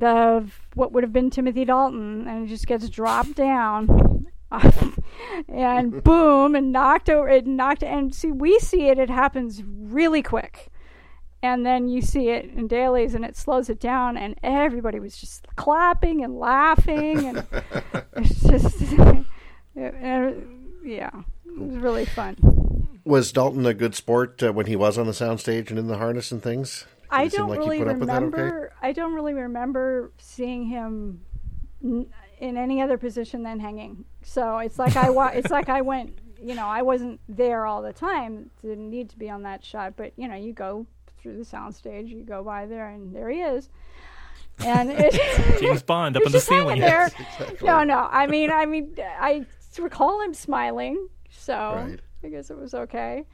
[0.00, 4.26] of what would have been Timothy Dalton, and it just gets dropped down.
[5.48, 10.22] and boom, and knocked over, it knocked, and see, we see it, it happens really
[10.22, 10.68] quick.
[11.44, 15.16] And then you see it in dailies, and it slows it down, and everybody was
[15.16, 17.46] just clapping and laughing, and
[18.16, 19.24] it's just, it-
[19.74, 20.46] it-
[20.84, 21.10] yeah,
[21.46, 22.36] it was really fun.
[23.04, 25.98] Was Dalton a good sport uh, when he was on the soundstage and in the
[25.98, 26.86] harness and things?
[27.12, 28.24] Did I don't like really put up with that okay?
[28.42, 28.72] remember.
[28.82, 31.20] I don't really remember seeing him
[31.84, 32.06] n-
[32.40, 34.04] in any other position than hanging.
[34.22, 36.18] So it's like I wa- it's like I went.
[36.44, 38.50] You know, I wasn't there all the time.
[38.62, 40.86] Didn't need to be on that shot, but you know, you go
[41.20, 43.68] through the soundstage, you go by there, and there he is.
[44.64, 46.80] And it, James Bond up He's on the just hanging ceiling.
[46.80, 47.10] there.
[47.62, 48.08] No, no.
[48.10, 49.46] I mean, I mean, I
[49.78, 52.00] recall him smiling, so Right.
[52.24, 53.24] I guess it was okay.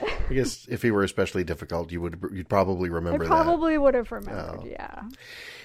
[0.00, 3.30] I guess if he were especially difficult, you would you'd probably I remember that.
[3.30, 4.60] probably would have remembered.
[4.60, 4.66] Oh.
[4.66, 5.02] Yeah.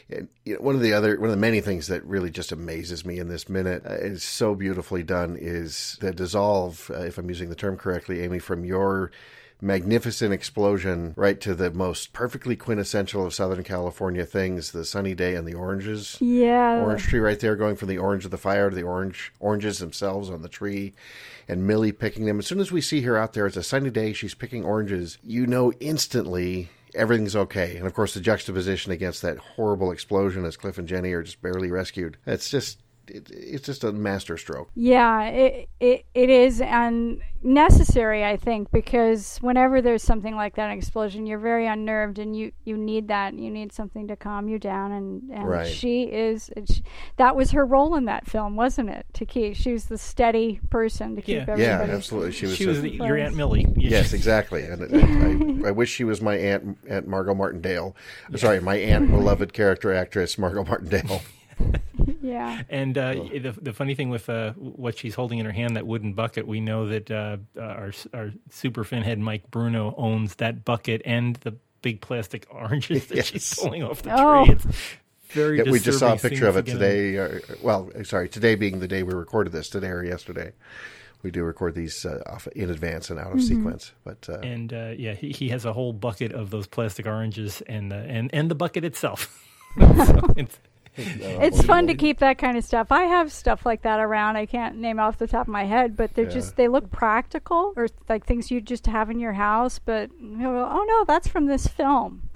[0.10, 2.52] And, you know, one of the other, one of the many things that really just
[2.52, 7.18] amazes me in this minute uh, is so beautifully done is the dissolve, uh, if
[7.18, 9.12] I'm using the term correctly, Amy, from your
[9.62, 15.36] magnificent explosion right to the most perfectly quintessential of Southern California things, the sunny day
[15.36, 16.18] and the oranges.
[16.20, 16.82] Yeah.
[16.82, 19.80] Orange tree right there, going from the orange of the fire to the orange oranges
[19.80, 20.94] themselves on the tree,
[21.48, 22.40] and Millie picking them.
[22.40, 24.14] As soon as we see her out there, it's a sunny day.
[24.14, 25.18] She's picking oranges.
[25.24, 27.78] You know instantly everything's okay.
[27.78, 31.42] And of course, the juxtaposition against that horrible explosion as Cliff and Jenny are just
[31.42, 32.18] barely rescued.
[32.26, 34.70] It's just it, it's just a masterstroke.
[34.76, 40.70] Yeah, it, it it is and necessary, I think, because whenever there's something like that,
[40.70, 43.34] an explosion, you're very unnerved, and you you need that.
[43.34, 45.68] You need something to calm you down, and and Right.
[45.68, 46.50] she is.
[46.70, 46.84] She,
[47.18, 49.06] that was her role in that film, wasn't it?
[49.14, 51.56] To keep, she was the steady person to keep Yeah.
[51.58, 52.32] Yeah, absolutely.
[52.34, 52.56] She was.
[52.58, 53.66] She was a- the, your Aunt Millie.
[53.76, 54.64] Yes, exactly.
[54.64, 57.96] And I, I, I wish she was my aunt, Aunt Margo Martindale.
[58.36, 61.22] Sorry, my aunt, beloved character actress Margo Martindale.
[62.28, 62.64] Yeah.
[62.70, 65.88] And uh, the the funny thing with uh, what she's holding in her hand, that
[65.88, 70.66] wooden bucket, we know that uh, our our super fin head Mike Bruno owns that
[70.66, 73.26] bucket and the big plastic oranges that Yes.
[73.28, 74.46] she's pulling off the Oh.
[74.46, 74.56] tree.
[74.56, 74.66] It's
[75.30, 75.58] very.
[75.60, 77.18] Yeah, we just saw a picture of it today.
[77.18, 80.52] Uh, well, sorry, today being the day we recorded this, today or yesterday.
[81.24, 84.72] We do record these uh, off in advance and out of sequence, but uh, And
[84.72, 88.30] uh, yeah, he, he has a whole bucket of those plastic oranges and uh, and
[88.34, 89.44] and the bucket itself.
[89.80, 90.60] So it's,
[91.40, 92.92] It's fun to keep that kind of stuff.
[92.92, 94.38] I have stuff like that around.
[94.38, 96.32] I can't name off the top of my head, but they're Yeah.
[96.32, 99.78] just they look practical or like things you just have in your house.
[99.80, 102.30] But you know, oh no, that's from this film,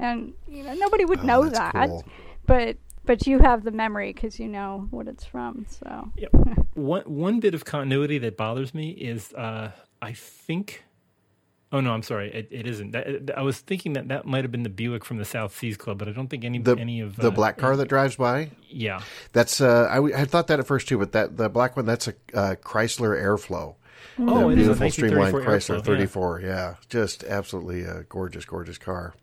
[0.00, 1.86] and you know nobody would Oh, know that.
[1.88, 2.04] cool.
[2.46, 5.66] But but you have the memory because you know what it's from.
[5.68, 6.30] So Yep.
[6.74, 9.70] one one bit of continuity that bothers me is uh,
[10.02, 10.82] I think.
[11.70, 12.32] Oh no, I'm sorry.
[12.32, 12.92] It, it isn't.
[12.92, 15.76] That, I was thinking that that might have been the Buick from the South Seas
[15.76, 18.16] Club, but I don't think any the any of the uh, black car that drives
[18.16, 18.50] by.
[18.68, 19.02] Yeah,
[19.32, 21.76] That's uh, I, w- I had thought that at first too, but that the black
[21.76, 23.74] one that's a uh, Chrysler Airflow.
[24.20, 26.40] Oh, the it is a beautiful streamlined Chrysler Airflow, 34.
[26.40, 26.74] Yeah.
[26.88, 29.14] just absolutely a gorgeous, gorgeous car.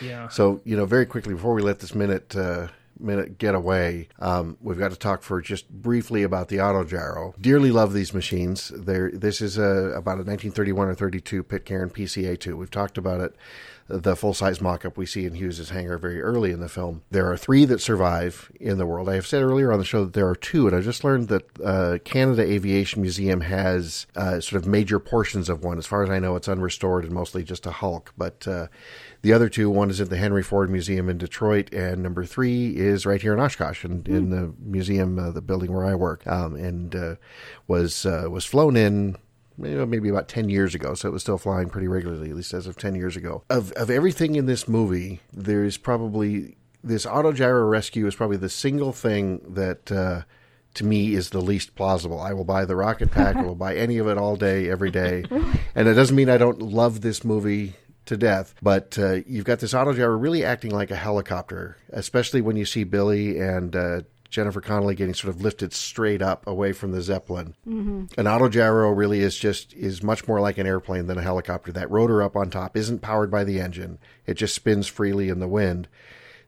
[0.00, 0.28] yeah.
[0.28, 4.56] So you know, very quickly before we let this minute uh, minute get away, um,
[4.60, 7.34] we've got to talk for just briefly about the auto gyro.
[7.40, 8.68] Dearly love these machines.
[8.74, 9.62] There, this is a,
[9.94, 12.54] about a 1931 or 32 Pitcairn PCA2.
[12.54, 13.36] We've talked about it.
[13.88, 17.02] the full size mock up we see in Hughes's hangar very early in the film.
[17.10, 19.08] There are three that survive in the world.
[19.08, 21.28] I have said earlier on the show that there are two, and I just learned
[21.28, 25.78] that uh, Canada Aviation Museum has uh, sort of major portions of one.
[25.78, 28.12] As far as I know, it's unrestored and mostly just a hulk.
[28.16, 28.66] But uh,
[29.26, 32.76] the other two, one is at the Henry Ford Museum in Detroit, and number three
[32.76, 34.08] is right here in Oshkosh, in, mm.
[34.08, 37.16] in the museum, uh, the building where I work, um, and uh,
[37.66, 39.16] was uh, was flown in
[39.58, 42.68] maybe about 10 years ago, so it was still flying pretty regularly, at least as
[42.68, 43.42] of 10 years ago.
[43.50, 48.48] Of, of everything in this movie, there's probably this auto gyro rescue is probably the
[48.48, 50.22] single thing that uh,
[50.74, 52.20] to me is the least plausible.
[52.20, 54.92] I will buy the rocket pack, I will buy any of it all day, every
[54.92, 55.24] day.
[55.74, 57.74] And it doesn't mean I don't love this movie
[58.06, 58.54] to death.
[58.62, 62.64] But uh, you've got this auto gyro really acting like a helicopter, especially when you
[62.64, 67.02] see Billy and uh, Jennifer Connelly getting sort of lifted straight up away from the
[67.02, 67.54] Zeppelin.
[67.66, 68.20] Mm-hmm.
[68.20, 71.72] An auto gyro really is just is much more like an airplane than a helicopter.
[71.72, 75.38] That rotor up on top isn't powered by the engine; it just spins freely in
[75.38, 75.88] the wind.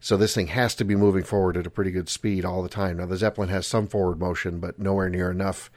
[0.01, 2.69] So this thing has to be moving forward at a pretty good speed all the
[2.69, 2.99] time.
[2.99, 5.71] Now the Zeppelin has some forward motion, but nowhere near enough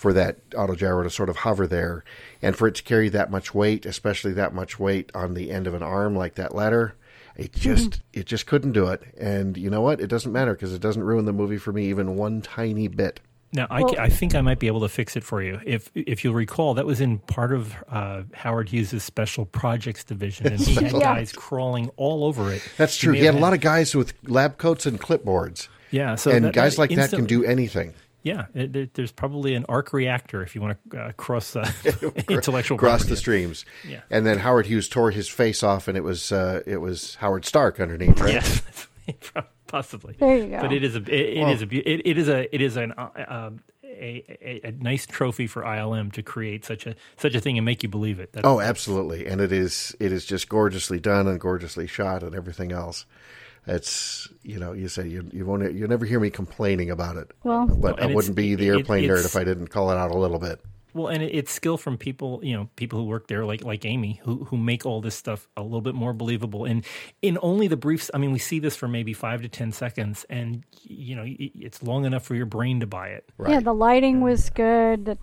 [0.00, 2.02] for that auto gyro to sort of hover there,
[2.40, 5.66] and for it to carry that much weight, especially that much weight on the end
[5.66, 6.94] of an arm like that ladder
[7.36, 8.20] it just mm-hmm.
[8.20, 9.02] it just couldn't do it.
[9.18, 10.00] And you know what?
[10.00, 13.20] It doesn't matter because it doesn't ruin the movie for me even one tiny bit.
[13.52, 15.58] Now, I, well, I, think I might be able to fix it for you.
[15.66, 20.46] If if you'll recall, that was in part of uh, Howard Hughes' special projects division,
[20.48, 22.62] and he had guys crawling all over it.
[22.76, 23.12] That's true.
[23.12, 25.68] He, he had, had, a lot of guys with lab coats and clipboards.
[25.90, 27.94] Yeah, so and that, guys that like that can do anything.
[28.22, 31.70] Yeah, it, there's probably an arc reactor if you want to uh, cross uh,
[32.28, 33.64] intellectual cross the streams.
[33.86, 37.14] Yeah, and then Howard Hughes tore his face off, and it was uh, it was
[37.16, 38.20] Howard Stark underneath.
[38.20, 38.34] Right?
[38.34, 38.62] Yes,
[39.66, 40.16] possibly.
[40.18, 40.60] There you go.
[40.60, 42.76] But it is a it, it well, is a it, it is a it is
[42.76, 43.50] an uh, uh,
[43.84, 47.64] a, a, a, nice trophy for ILM to create such a such a thing and
[47.64, 48.32] make you believe it.
[48.32, 52.34] That's, oh, absolutely, and it is it is just gorgeously done and gorgeously shot and
[52.34, 53.06] everything else
[53.66, 57.30] it's you know you say you you won't you never hear me complaining about it.
[57.44, 59.96] Well, but well, I wouldn't be the airplane it, nerd if I didn't call it
[59.96, 60.60] out a little bit.
[60.92, 64.20] Well, and it's skill from people, you know, people who work there, like like Amy,
[64.24, 66.64] who who make all this stuff a little bit more believable.
[66.64, 66.84] And
[67.22, 70.24] in only the briefs, I mean, we see this for maybe five to ten seconds,
[70.28, 73.28] and you know, it's long enough for your brain to buy it.
[73.38, 73.52] Right.
[73.52, 75.04] Yeah, the lighting was good.
[75.04, 75.18] The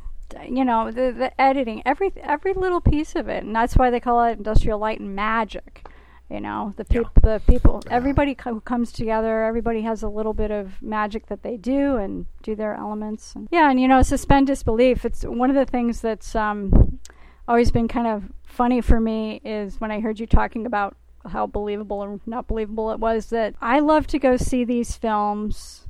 [0.48, 4.00] you know, the the editing, every every little piece of it, and that's why they
[4.00, 5.86] call it industrial light and magic
[6.30, 7.38] you know the people yeah.
[7.38, 11.56] the people everybody co- comes together everybody has a little bit of magic that they
[11.56, 15.06] do and do their elements and, yeah and you know suspend disbelief.
[15.06, 17.00] It's one of the things that's um,
[17.48, 20.96] always been kind of funny for me is when i heard you talking about
[21.30, 25.88] how believable or not believable it was that i love to go see these films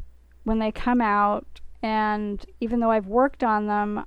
[0.48, 1.60] when they come out.
[1.84, 4.06] And even though i've worked on them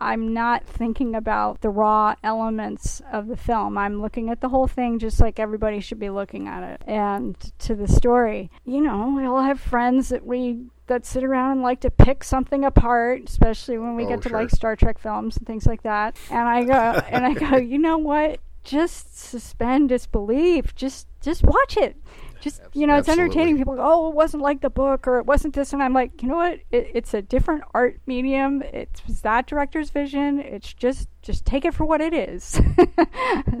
[0.00, 3.78] I'm not thinking about the raw elements of the film.
[3.78, 7.36] I'm looking at the whole thing just like everybody should be looking at it and
[7.60, 8.50] to the story.
[8.64, 12.22] You know, we all have friends that we that sit around and like to pick
[12.22, 14.38] something apart, especially when we oh, get to sure.
[14.38, 16.16] like Star Trek films and things like that.
[16.30, 16.72] And I go
[17.10, 18.40] and I go, you know what?
[18.64, 20.74] Just suspend disbelief.
[20.74, 21.96] Just just watch it
[22.40, 23.56] just you know, it's entertaining.
[23.56, 26.22] People go, "Oh, it wasn't like the book, or it wasn't this," and I'm like,
[26.22, 26.60] you know what?
[26.70, 28.62] It, it's a different art medium.
[28.62, 30.40] It's that director's vision.
[30.40, 32.60] It's just just take it for what it is.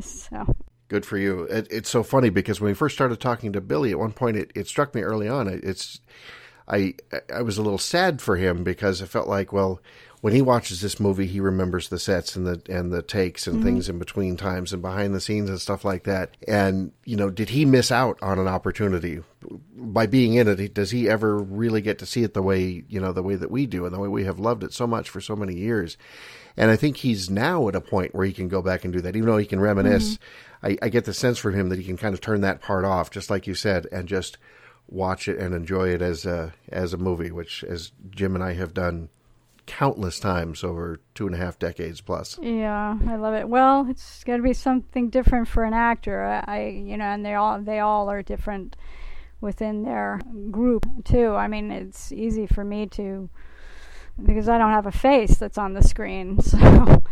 [0.00, 0.54] so
[0.88, 1.42] good for you.
[1.44, 4.36] It, it's so funny because when we first started talking to Billy, at one point
[4.36, 5.48] it, it struck me early on.
[5.48, 6.00] It, it's
[6.68, 6.94] I
[7.32, 9.80] I was a little sad for him because it felt like well
[10.26, 13.58] when he watches this movie, he remembers the sets and the and the takes and
[13.58, 13.64] mm-hmm.
[13.64, 16.36] things in between times and behind the scenes and stuff like that.
[16.48, 19.20] And you know, did he miss out on an opportunity
[19.76, 20.74] by being in it?
[20.74, 23.52] Does he ever really get to see it the way you know the way that
[23.52, 25.96] we do and the way we have loved it so much for so many years?
[26.56, 29.00] And I think he's now at a point where he can go back and do
[29.02, 30.14] that, even though he can reminisce.
[30.14, 30.66] Mm-hmm.
[30.66, 32.84] I, I get the sense from him that he can kind of turn that part
[32.84, 34.38] off, just like you said, and just
[34.88, 38.54] watch it and enjoy it as a as a movie, which as Jim and I
[38.54, 39.08] have done
[39.66, 42.38] countless times over two and a half decades plus.
[42.40, 43.48] Yeah, I love it.
[43.48, 46.42] Well, it's got to be something different for an actor.
[46.46, 48.76] I, you know, and they all they all are different
[49.40, 51.34] within their group too.
[51.34, 53.28] I mean, it's easy for me to
[54.24, 57.02] because I don't have a face that's on the screen, so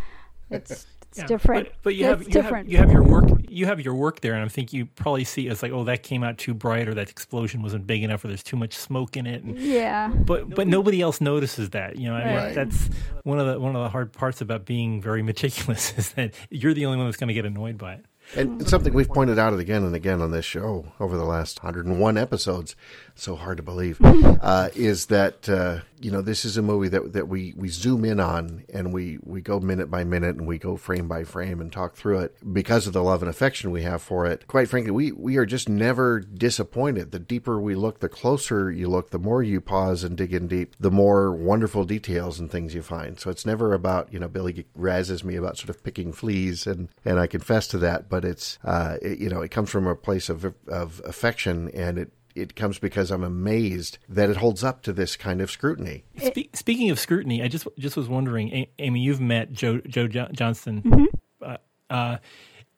[0.50, 1.68] it's it's yeah, different.
[1.68, 2.66] But, but you have you different.
[2.66, 5.22] have you have your work you have your work there, and I think you probably
[5.22, 8.24] see it's like oh that came out too bright or that explosion wasn't big enough
[8.24, 9.44] or there's too much smoke in it.
[9.44, 10.08] And, yeah.
[10.08, 11.96] But but nobody else notices that.
[11.96, 12.90] You know, I mean, that's
[13.22, 16.74] one of the one of the hard parts about being very meticulous is that you're
[16.74, 18.04] the only one that's going to get annoyed by it.
[18.36, 22.16] And something we've pointed out again and again on this show over the last 101
[22.16, 22.74] episodes,
[23.14, 27.14] so hard to believe, uh, is that uh, you know this is a movie that
[27.14, 30.58] that we, we zoom in on and we, we go minute by minute and we
[30.58, 33.82] go frame by frame and talk through it because of the love and affection we
[33.82, 34.46] have for it.
[34.46, 37.10] Quite frankly, we, we are just never disappointed.
[37.10, 40.46] The deeper we look, the closer you look, the more you pause and dig in
[40.46, 43.18] deep, the more wonderful details and things you find.
[43.18, 46.90] So it's never about you know Billy razzes me about sort of picking fleas and
[47.04, 49.96] and I confess to that but it's uh, it, you know it comes from a
[49.96, 54.82] place of of affection, and it it comes because I'm amazed that it holds up
[54.82, 56.04] to this kind of scrutiny.
[56.18, 60.08] Spe- speaking of scrutiny, I just just was wondering, a- Amy, you've met Joe Joe
[60.08, 60.82] jo- Johnston.
[60.82, 61.04] Mm-hmm.
[61.42, 61.56] Uh,
[61.90, 62.16] uh,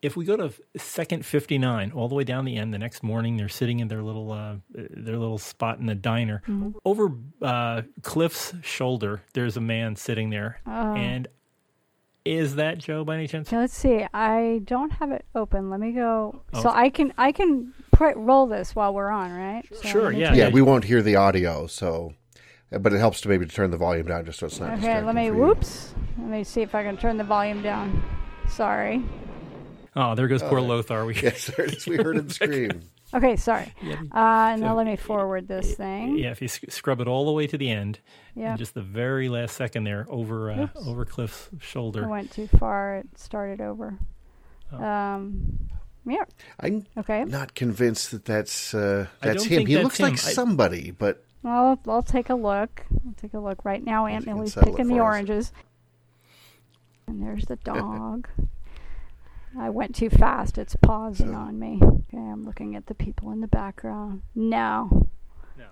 [0.02, 3.02] if we go to second fifty nine, all the way down the end, the next
[3.02, 6.42] morning they're sitting in their little uh, their little spot in the diner.
[6.46, 6.70] Mm-hmm.
[6.84, 10.94] Over uh, Cliff's shoulder, there's a man sitting there, Oh.
[10.94, 11.26] and
[12.24, 13.50] is that Joe by any chance?
[13.52, 14.04] Let's see.
[14.12, 15.70] I don't have it open.
[15.70, 16.42] Let me go.
[16.52, 16.62] Oh.
[16.62, 19.64] So I can I can put, roll this while we're on, right?
[19.72, 20.34] So Sure, yeah.
[20.34, 22.14] Yeah, we won't hear the audio, so
[22.70, 24.78] but it helps to maybe turn the volume down just so it's not.
[24.78, 25.30] Okay, let me.
[25.30, 25.94] Whoops.
[26.18, 28.02] Let me see if I can turn the volume down.
[28.48, 29.02] Sorry.
[29.94, 31.04] Oh, there goes poor Lothar.
[31.06, 31.86] We, Yes, there it is.
[31.86, 32.82] We heard him scream.
[33.14, 33.72] Okay, sorry.
[34.12, 36.18] Uh, and now let me forward this thing.
[36.18, 38.00] yeah, if you sc- scrub it all the way to the end,
[38.34, 38.56] Yeah.
[38.56, 42.04] just the very last second there over uh, over Cliff's shoulder.
[42.04, 42.96] I went too far.
[42.96, 43.96] It started over.
[44.72, 44.84] Oh.
[44.84, 45.60] Um,
[46.06, 46.24] yeah.
[46.60, 47.24] I'm Okay.
[47.24, 49.66] not convinced that that's uh, that's him.
[49.66, 50.04] He that's looks him.
[50.04, 52.84] like I- somebody, but Well, I'll take a look.
[53.06, 54.06] I'll take a look right now.
[54.06, 55.06] Aunt Millie's picking the for us.
[55.06, 55.52] oranges.
[57.06, 58.28] And there's the dog.
[59.58, 60.58] I went too fast.
[60.58, 61.78] It's pausing So- on me.
[61.82, 64.22] Okay, I'm looking at the people in the background.
[64.34, 65.06] No.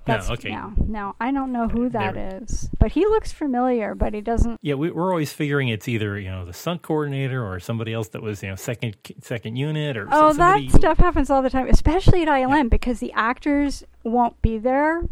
[0.07, 0.51] That's, no, okay.
[0.51, 2.69] No, no, I don't know who that There- is.
[2.79, 4.59] But he looks familiar, but he doesn't.
[4.63, 8.09] Yeah, we, we're always figuring it's either you know the stunt coordinator or somebody else
[8.09, 10.69] that was you know second second unit or Oh, somebody.
[10.69, 15.03] that stuff happens all the time, especially at ILM because the actors won't be there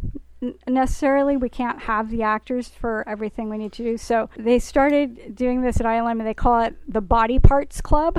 [0.69, 1.37] necessarily.
[1.37, 3.97] We can't have the actors for everything we need to do.
[3.97, 8.19] So they started doing this at ILM and they call it the Body Parts Club.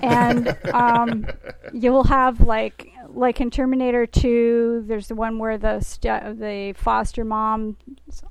[0.00, 1.26] And um,
[1.72, 7.24] you'll have like like in Terminator 2, there's the one where the st- the foster
[7.24, 7.76] mom's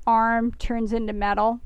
[0.05, 1.59] arm turns into metal.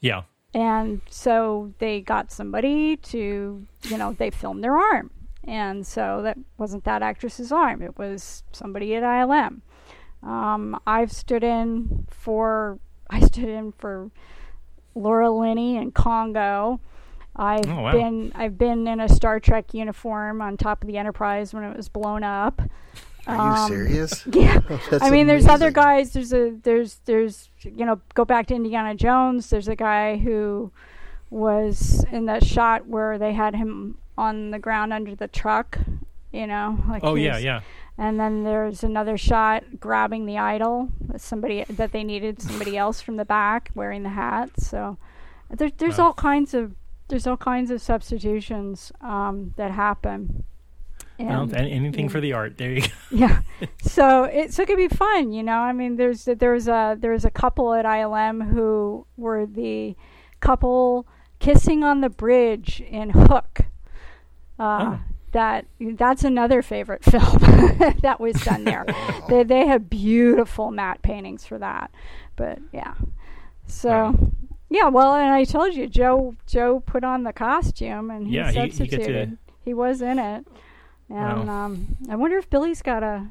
[0.00, 5.10] Yeah, and so they got somebody to you know they filmed their arm.
[5.46, 7.82] And so that wasn't that actress's arm.
[7.82, 9.60] It was somebody at ilm
[10.24, 12.78] um, i've stood in for
[13.10, 14.10] i stood in for
[14.94, 16.80] laura linney in congo
[17.36, 17.92] i've Oh, wow.
[17.92, 21.76] been i've been in a star trek uniform on top of the enterprise when it
[21.76, 22.62] was blown up
[23.26, 24.26] are you Um, serious?
[24.32, 24.60] yeah
[24.90, 26.12] That's I mean, there's other guys.
[26.12, 29.48] There's a there's there's you know go back to Indiana Jones.
[29.48, 30.70] There's a guy who
[31.30, 35.78] was in that shot where they had him on the ground under the truck.
[36.32, 37.60] You know, like oh yeah, yeah.
[37.96, 40.90] And then there's another shot grabbing the idol.
[41.16, 44.50] Somebody that they needed somebody else from the back wearing the hat.
[44.58, 44.98] So
[45.48, 46.06] there, there's Wow.
[46.08, 46.74] all kinds of
[47.14, 50.42] there's all kinds of substitutions um, that happen.
[51.16, 52.10] And- an- anything yeah.
[52.10, 52.58] for the art.
[52.58, 52.88] There you go.
[53.12, 53.42] yeah.
[53.80, 55.58] So it so it could be fun, you know.
[55.58, 59.94] I mean, there's there's a there's a couple at ILM who were the
[60.40, 61.06] couple
[61.38, 63.60] kissing on the bridge in Hook.
[64.58, 65.00] Uh, Oh.
[65.30, 67.38] That that's another favorite film
[68.02, 68.86] that was done there.
[69.28, 71.92] they they have beautiful matte paintings for that,
[72.34, 72.94] but yeah.
[73.68, 74.32] So.
[74.74, 76.34] Yeah, well, and I told you, Joe.
[76.46, 79.38] Joe put on the costume, and he Yeah, he- he get to- substituted.
[79.64, 80.46] He was in it,
[81.08, 81.64] and Wow.
[81.66, 83.26] um, I wonder if Billy's got a.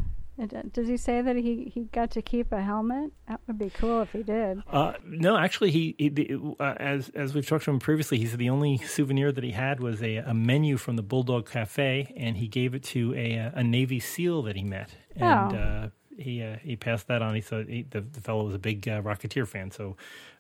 [0.72, 3.12] Does he say that he, he got to keep a helmet?
[3.28, 4.64] That would be cool if he did.
[4.68, 8.40] Uh, no, actually, he, he uh, as as we've talked to him previously, he said
[8.40, 12.38] the only souvenir that he had was a, a menu from the Bulldog Cafe, and
[12.38, 15.56] he gave it to a a Navy SEAL that he met, and Oh.
[15.56, 17.36] uh, he uh, he passed that on.
[17.36, 19.96] He said he, the, the fellow was a big uh, Rocketeer fan, so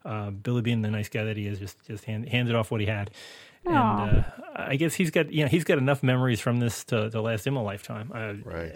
[0.05, 2.81] uh, Billy, being the nice guy that he is, just just hand, handed off what
[2.81, 3.11] he had.
[3.65, 4.23] And uh,
[4.55, 7.47] I guess he's got you know he's got enough memories from this to, to last
[7.47, 8.11] him a lifetime.
[8.13, 8.71] Uh, Right.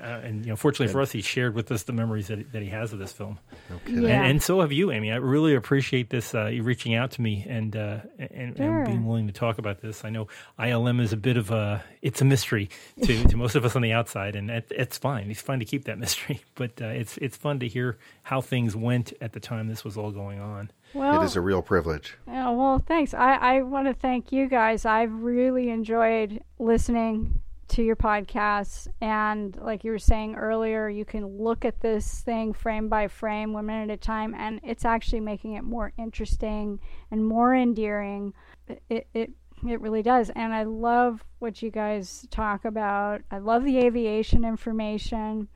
[0.00, 2.62] uh, and you know, fortunately for us, he shared with us the memories that, that
[2.62, 3.38] he has of this film.
[3.84, 4.02] kidding.
[4.04, 4.08] Yeah.
[4.22, 5.12] And, and so have you, Amy.
[5.12, 6.34] I really appreciate this.
[6.34, 8.78] Uh, you reaching out to me and, uh, and, Sure.
[8.78, 10.04] and being willing to talk about this.
[10.04, 10.28] I know
[10.58, 12.70] ILM is a bit of a it's a mystery
[13.04, 15.30] to, to most of us on the outside, and it, it's fine.
[15.30, 18.74] It's fine to keep that mystery, but uh, it's it's fun to hear how things
[18.74, 20.70] went at the time this was all going on.
[20.94, 22.16] Well, It is a real privilege.
[22.26, 23.14] yeah, well, thanks.
[23.14, 24.84] I, I want to thank you guys.
[24.84, 27.38] I've really enjoyed listening
[27.68, 28.88] to your podcasts.
[29.00, 33.52] And like you were saying earlier, you can look at this thing frame by frame,
[33.52, 36.80] one minute at a time, and it's actually making it more interesting
[37.12, 38.34] and more endearing.
[38.68, 39.30] It, it, it
[39.68, 40.30] it really does.
[40.30, 43.20] And I love what you guys talk about.
[43.30, 45.48] I love the aviation information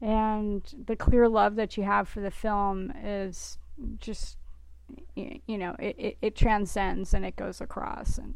[0.00, 3.58] and the clear love that you have for the film is
[3.98, 4.38] just
[5.14, 8.34] you know it, it, it transcends and it goes across and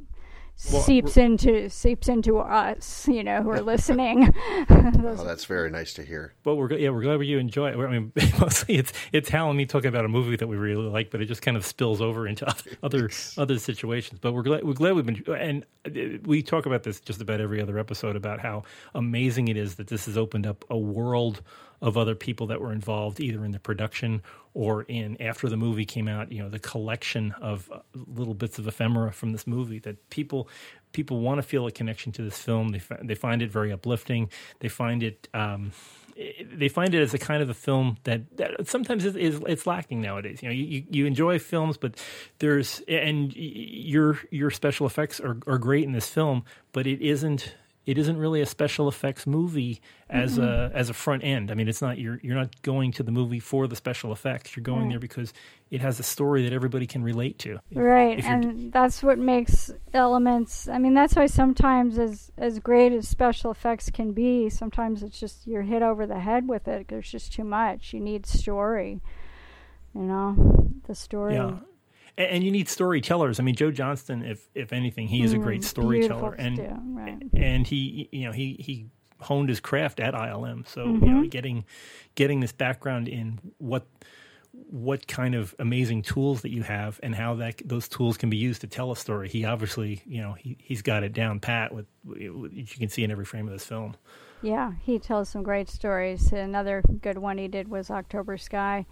[0.72, 4.32] well, seeps into seeps into us, you know, who are listening.
[4.70, 6.32] oh, that's very nice to hear.
[6.44, 7.76] Well, we're yeah, we're glad you enjoy it.
[7.76, 10.88] I mean, mostly it's it's Hal and me talking about a movie that we really
[10.88, 12.46] like, but it just kind of spills over into
[12.82, 14.20] other other situations.
[14.20, 17.40] But we're glad we're glad we've been and uh, we talk about this just about
[17.40, 18.62] every other episode about how
[18.94, 21.42] amazing it is that this has opened up a world
[21.84, 24.22] of other people that were involved either in the production
[24.54, 28.58] or in after the movie came out you know the collection of uh, little bits
[28.58, 30.48] of ephemera from this movie that people
[30.92, 34.30] people want to feel a connection to this film they they find it very uplifting
[34.60, 35.72] they find it um,
[36.54, 39.66] they find it as a kind of a film that, that sometimes is, is, it's
[39.66, 40.44] lacking nowadays.
[40.44, 42.00] You know, you, you enjoy films, but
[42.38, 47.56] there's and your your special effects are, are great in this film, but it isn't
[47.86, 50.44] it isn't really a special effects movie as mm-hmm.
[50.44, 51.50] a as a front end.
[51.50, 54.56] I mean, it's not you're you're not going to the movie for the special effects.
[54.56, 54.90] You're going right.
[54.90, 55.32] there because
[55.70, 57.58] it has a story that everybody can relate to.
[57.72, 60.68] Right, if and that's what makes elements.
[60.68, 65.18] I mean, that's why sometimes as as great as special effects can be, sometimes it's
[65.18, 66.88] just you're hit over the head with it.
[66.88, 67.92] There's just too much.
[67.92, 69.00] You need story.
[69.94, 71.34] You know, the story.
[71.34, 71.58] Yeah
[72.16, 73.40] and, and, you need storytellers.
[73.40, 76.58] I mean, Joe Johnston, if if anything, he is a great mm, storyteller, and
[76.96, 77.18] right.
[77.34, 78.86] and he you know he he
[79.20, 80.66] honed his craft at ILM.
[80.68, 81.04] So mm-hmm.
[81.04, 81.64] you know, getting
[82.14, 83.86] getting this background in what
[84.70, 88.36] what kind of amazing tools that you have and how that those tools can be
[88.36, 89.28] used to tell a story.
[89.28, 93.02] He obviously, you know, he he's got it down pat with, with you can see
[93.02, 93.96] in every frame of this film.
[94.42, 96.32] Yeah, he tells some great stories.
[96.32, 98.86] Another good one he did was October Sky.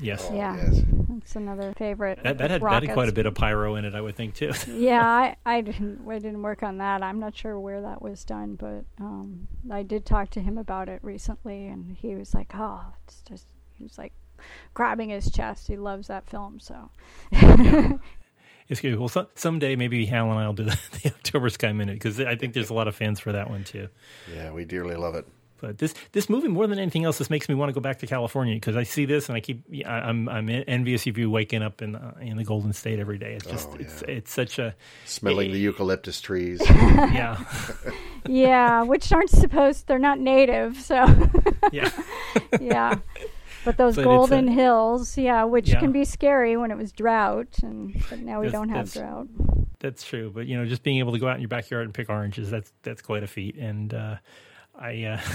[0.00, 0.26] Yes.
[0.28, 0.56] Oh, yeah.
[0.56, 0.82] Yes.
[1.08, 2.22] That's another favorite.
[2.22, 4.34] That, that had, that had quite a bit of pyro in it, I would think
[4.34, 4.52] too.
[4.68, 7.02] yeah, I, I didn't I didn't work on that.
[7.02, 10.88] I'm not sure where that was done, but um, I did talk to him about
[10.88, 14.12] it recently, and he was like, "Oh, it's just," he was like
[14.74, 15.68] grabbing his chest.
[15.68, 16.90] He loves that film, so.
[18.68, 18.98] It's good.
[18.98, 22.18] Well, so, someday maybe Hal and I will do the, the October Sky Minute because
[22.20, 23.88] I think there's a lot of fans for that one too.
[24.32, 25.26] Yeah, we dearly love it.
[25.64, 28.00] But this this movie more than anything else, this makes me want to go back
[28.00, 31.62] to California because I see this and I keep I'm I'm envious of you waking
[31.62, 33.32] up in uh, in the Golden State every day.
[33.32, 33.86] It's just oh, yeah.
[33.86, 34.74] it's it's such a
[35.06, 36.60] smelling the eucalyptus trees.
[36.68, 37.42] yeah,
[38.28, 39.86] yeah, which aren't supposed.
[39.86, 41.06] They're not native, so
[41.72, 41.90] yeah,
[42.60, 42.98] yeah.
[43.64, 45.80] But those but golden a, hills, yeah, which yeah.
[45.80, 49.28] can be scary when it was drought, and but now we that's, don't have drought.
[49.78, 51.94] That's true, but you know, just being able to go out in your backyard and
[51.94, 53.94] pick oranges, that's that's quite a feat, and.
[53.94, 54.16] uh
[54.78, 55.20] I uh,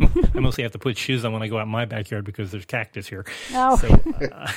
[0.00, 2.50] I mostly have to put shoes on when I go out in my backyard because
[2.50, 3.24] there's cactus here.
[3.54, 3.76] Oh.
[3.76, 3.88] So,
[4.32, 4.52] uh,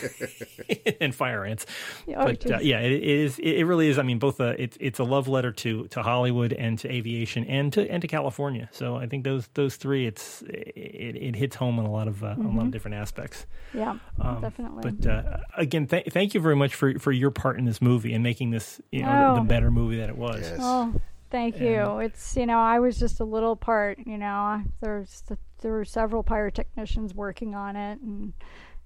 [1.02, 1.66] and fire ants.
[2.10, 3.40] Oh, but uh, yeah, it, it is.
[3.40, 4.00] It really is.
[4.00, 4.40] I mean, both.
[4.40, 8.02] A, it's it's a love letter to to Hollywood and to aviation and to and
[8.02, 8.70] to California.
[8.72, 10.08] So I think those those three.
[10.08, 12.46] It's it, it hits home on a lot of uh, mm-hmm.
[12.46, 13.46] a lot of different aspects.
[13.74, 14.92] Yeah, um, definitely.
[14.92, 18.14] But uh, again, th- thank you very much for for your part in this movie
[18.14, 19.36] and making this you know oh.
[19.36, 20.42] the, the, better movie that it was.
[20.42, 20.60] Yes.
[20.62, 20.94] Oh.
[21.30, 22.00] Thank you.
[22.00, 24.00] It's you know I was just a little part.
[24.06, 28.34] You know there's the, there were several pyrotechnicians working on it, and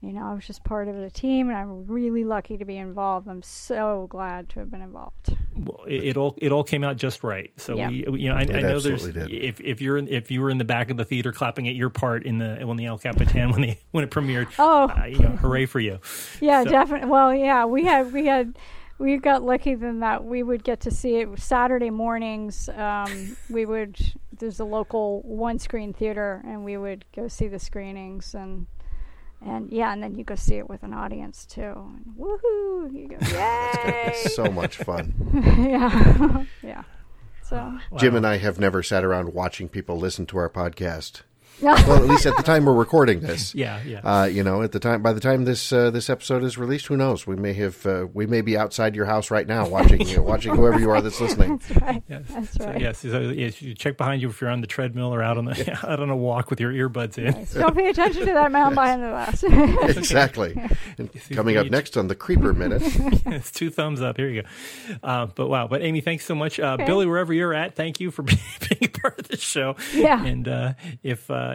[0.01, 2.77] you know I was just part of the team, and I'm really lucky to be
[2.77, 3.27] involved.
[3.27, 5.35] I'm so glad to have been involved.
[5.55, 7.51] Well, it, it all it all came out just right.
[7.57, 7.89] So yeah.
[7.89, 9.31] we, you know I, I know there's did.
[9.31, 11.75] if if you're in, if you were in the back of the theater clapping at
[11.75, 14.47] your part in the when the El Capitan when they when it premiered.
[14.57, 15.99] Oh, uh, you know, hooray for you!
[16.39, 16.71] Yeah, so.
[16.71, 17.07] definitely.
[17.07, 18.57] Well, yeah, we had we had
[19.01, 22.69] we got lucky than that we would get to see it Saturday mornings.
[22.69, 23.97] Um, we would
[24.37, 28.67] there's a local one screen theater, and we would go see the screenings and
[29.43, 31.61] and yeah, and then you go see it with an audience too.
[31.61, 32.93] And woohoo!
[32.93, 34.13] You go, yay!
[34.29, 35.13] so much fun.
[35.57, 36.83] yeah, yeah.
[37.43, 37.97] So wow.
[37.97, 41.23] Jim and I have never sat around watching people listen to our podcast
[41.87, 43.53] well, at least at the time we're recording this.
[43.61, 43.99] Yeah, yeah.
[43.99, 46.87] Uh, you know, at the time, by the time this uh, this episode is released,
[46.87, 47.27] who knows?
[47.27, 50.55] We may have uh, we may be outside your house right now watching you watching
[50.55, 51.57] whoever you are that's listening.
[51.57, 52.03] That's right.
[52.09, 52.23] Yes.
[52.29, 52.73] That's right.
[52.73, 52.97] So, yes.
[52.99, 53.61] So, yes.
[53.61, 56.09] You check behind you if you're on the treadmill or out on the out on
[56.09, 57.25] a walk with your earbuds in.
[57.25, 57.53] Nice.
[57.53, 59.43] Don't pay attention to that man behind the glass.
[59.97, 60.59] exactly.
[61.33, 62.81] coming up next on the Creeper Minute.
[63.27, 64.17] it's two thumbs up.
[64.17, 64.47] Here you go.
[65.03, 65.67] Uh, but wow.
[65.67, 66.59] But Amy, thanks so much.
[66.59, 66.85] Uh, okay.
[66.85, 68.39] Billy, wherever you're at, thank you for being
[68.81, 69.75] a part of the show.
[69.93, 70.23] Yeah.
[70.23, 70.73] And uh,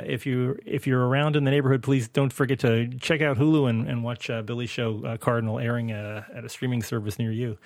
[0.04, 3.38] if if you if you're around in the neighborhood, please don't forget to check out
[3.38, 6.82] Hulu and, and watch uh, Billy's show uh, Cardinal airing at a, at a, streaming
[6.82, 7.56] service near you.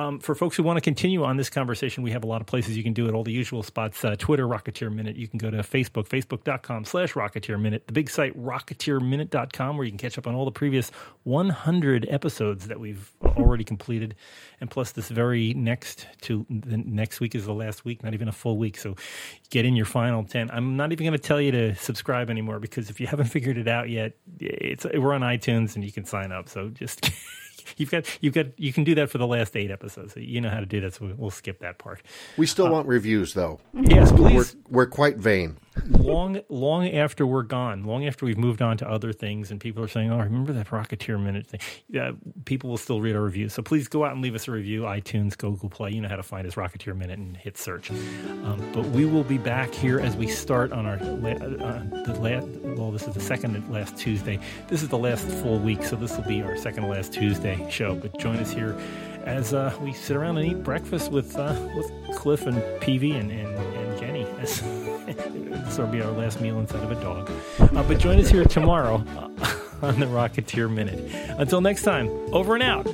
[0.00, 2.46] Um, for folks who want to continue on this conversation, we have a lot of
[2.46, 3.14] places you can do it.
[3.14, 5.16] All the usual spots: uh, Twitter, Rocketeer Minute.
[5.16, 7.88] You can go to Facebook, facebook.com/slash Rocketeer Minute.
[7.88, 10.90] The big site, RocketeerMinute.com, where you can catch up on all the previous
[11.24, 14.14] 100 episodes that we've already completed,
[14.60, 18.28] and plus this very next to the next week is the last week, not even
[18.28, 18.78] a full week.
[18.78, 18.94] So
[19.50, 20.48] get in your final ten.
[20.52, 23.58] I'm not even going to tell you to subscribe anymore because if you haven't figured
[23.58, 26.48] it out yet, it's we're on iTunes and you can sign up.
[26.48, 27.10] So just.
[27.76, 30.16] you've got you've got you can do that for the last eight episodes.
[30.16, 32.02] You know how to do that, so we'll skip that part.
[32.36, 33.60] We still uh, want reviews, though.
[33.74, 34.56] Yes, please.
[34.70, 35.58] We're, we're quite vain.
[35.86, 39.82] Long long after we're gone, long after we've moved on to other things, and people
[39.82, 42.12] are saying, "Oh, remember that Rocketeer Minute thing?" Yeah,
[42.44, 43.52] people will still read our reviews.
[43.54, 44.82] So please go out and leave us a review.
[44.82, 45.90] iTunes, Google Play.
[45.90, 47.90] You know how to find us, Rocketeer Minute, and hit search.
[47.90, 52.46] Um, but we will be back here as we start on our uh, the last.
[52.78, 54.38] Well, this is the second last Tuesday.
[54.68, 57.94] This is the last full week, so this will be our second last Tuesday show.
[57.94, 58.76] But join us here
[59.24, 63.30] as uh, we sit around and eat breakfast with uh, with Cliff and Peevy and,
[63.30, 64.24] and, and Jenny.
[64.38, 67.30] this will be our last meal instead of a dog.
[67.58, 69.28] Uh, but join us here tomorrow uh,
[69.82, 71.12] on the Rocketeer Minute.
[71.38, 72.86] Until next time, over and out.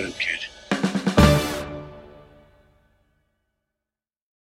[0.00, 0.39] Parent Care.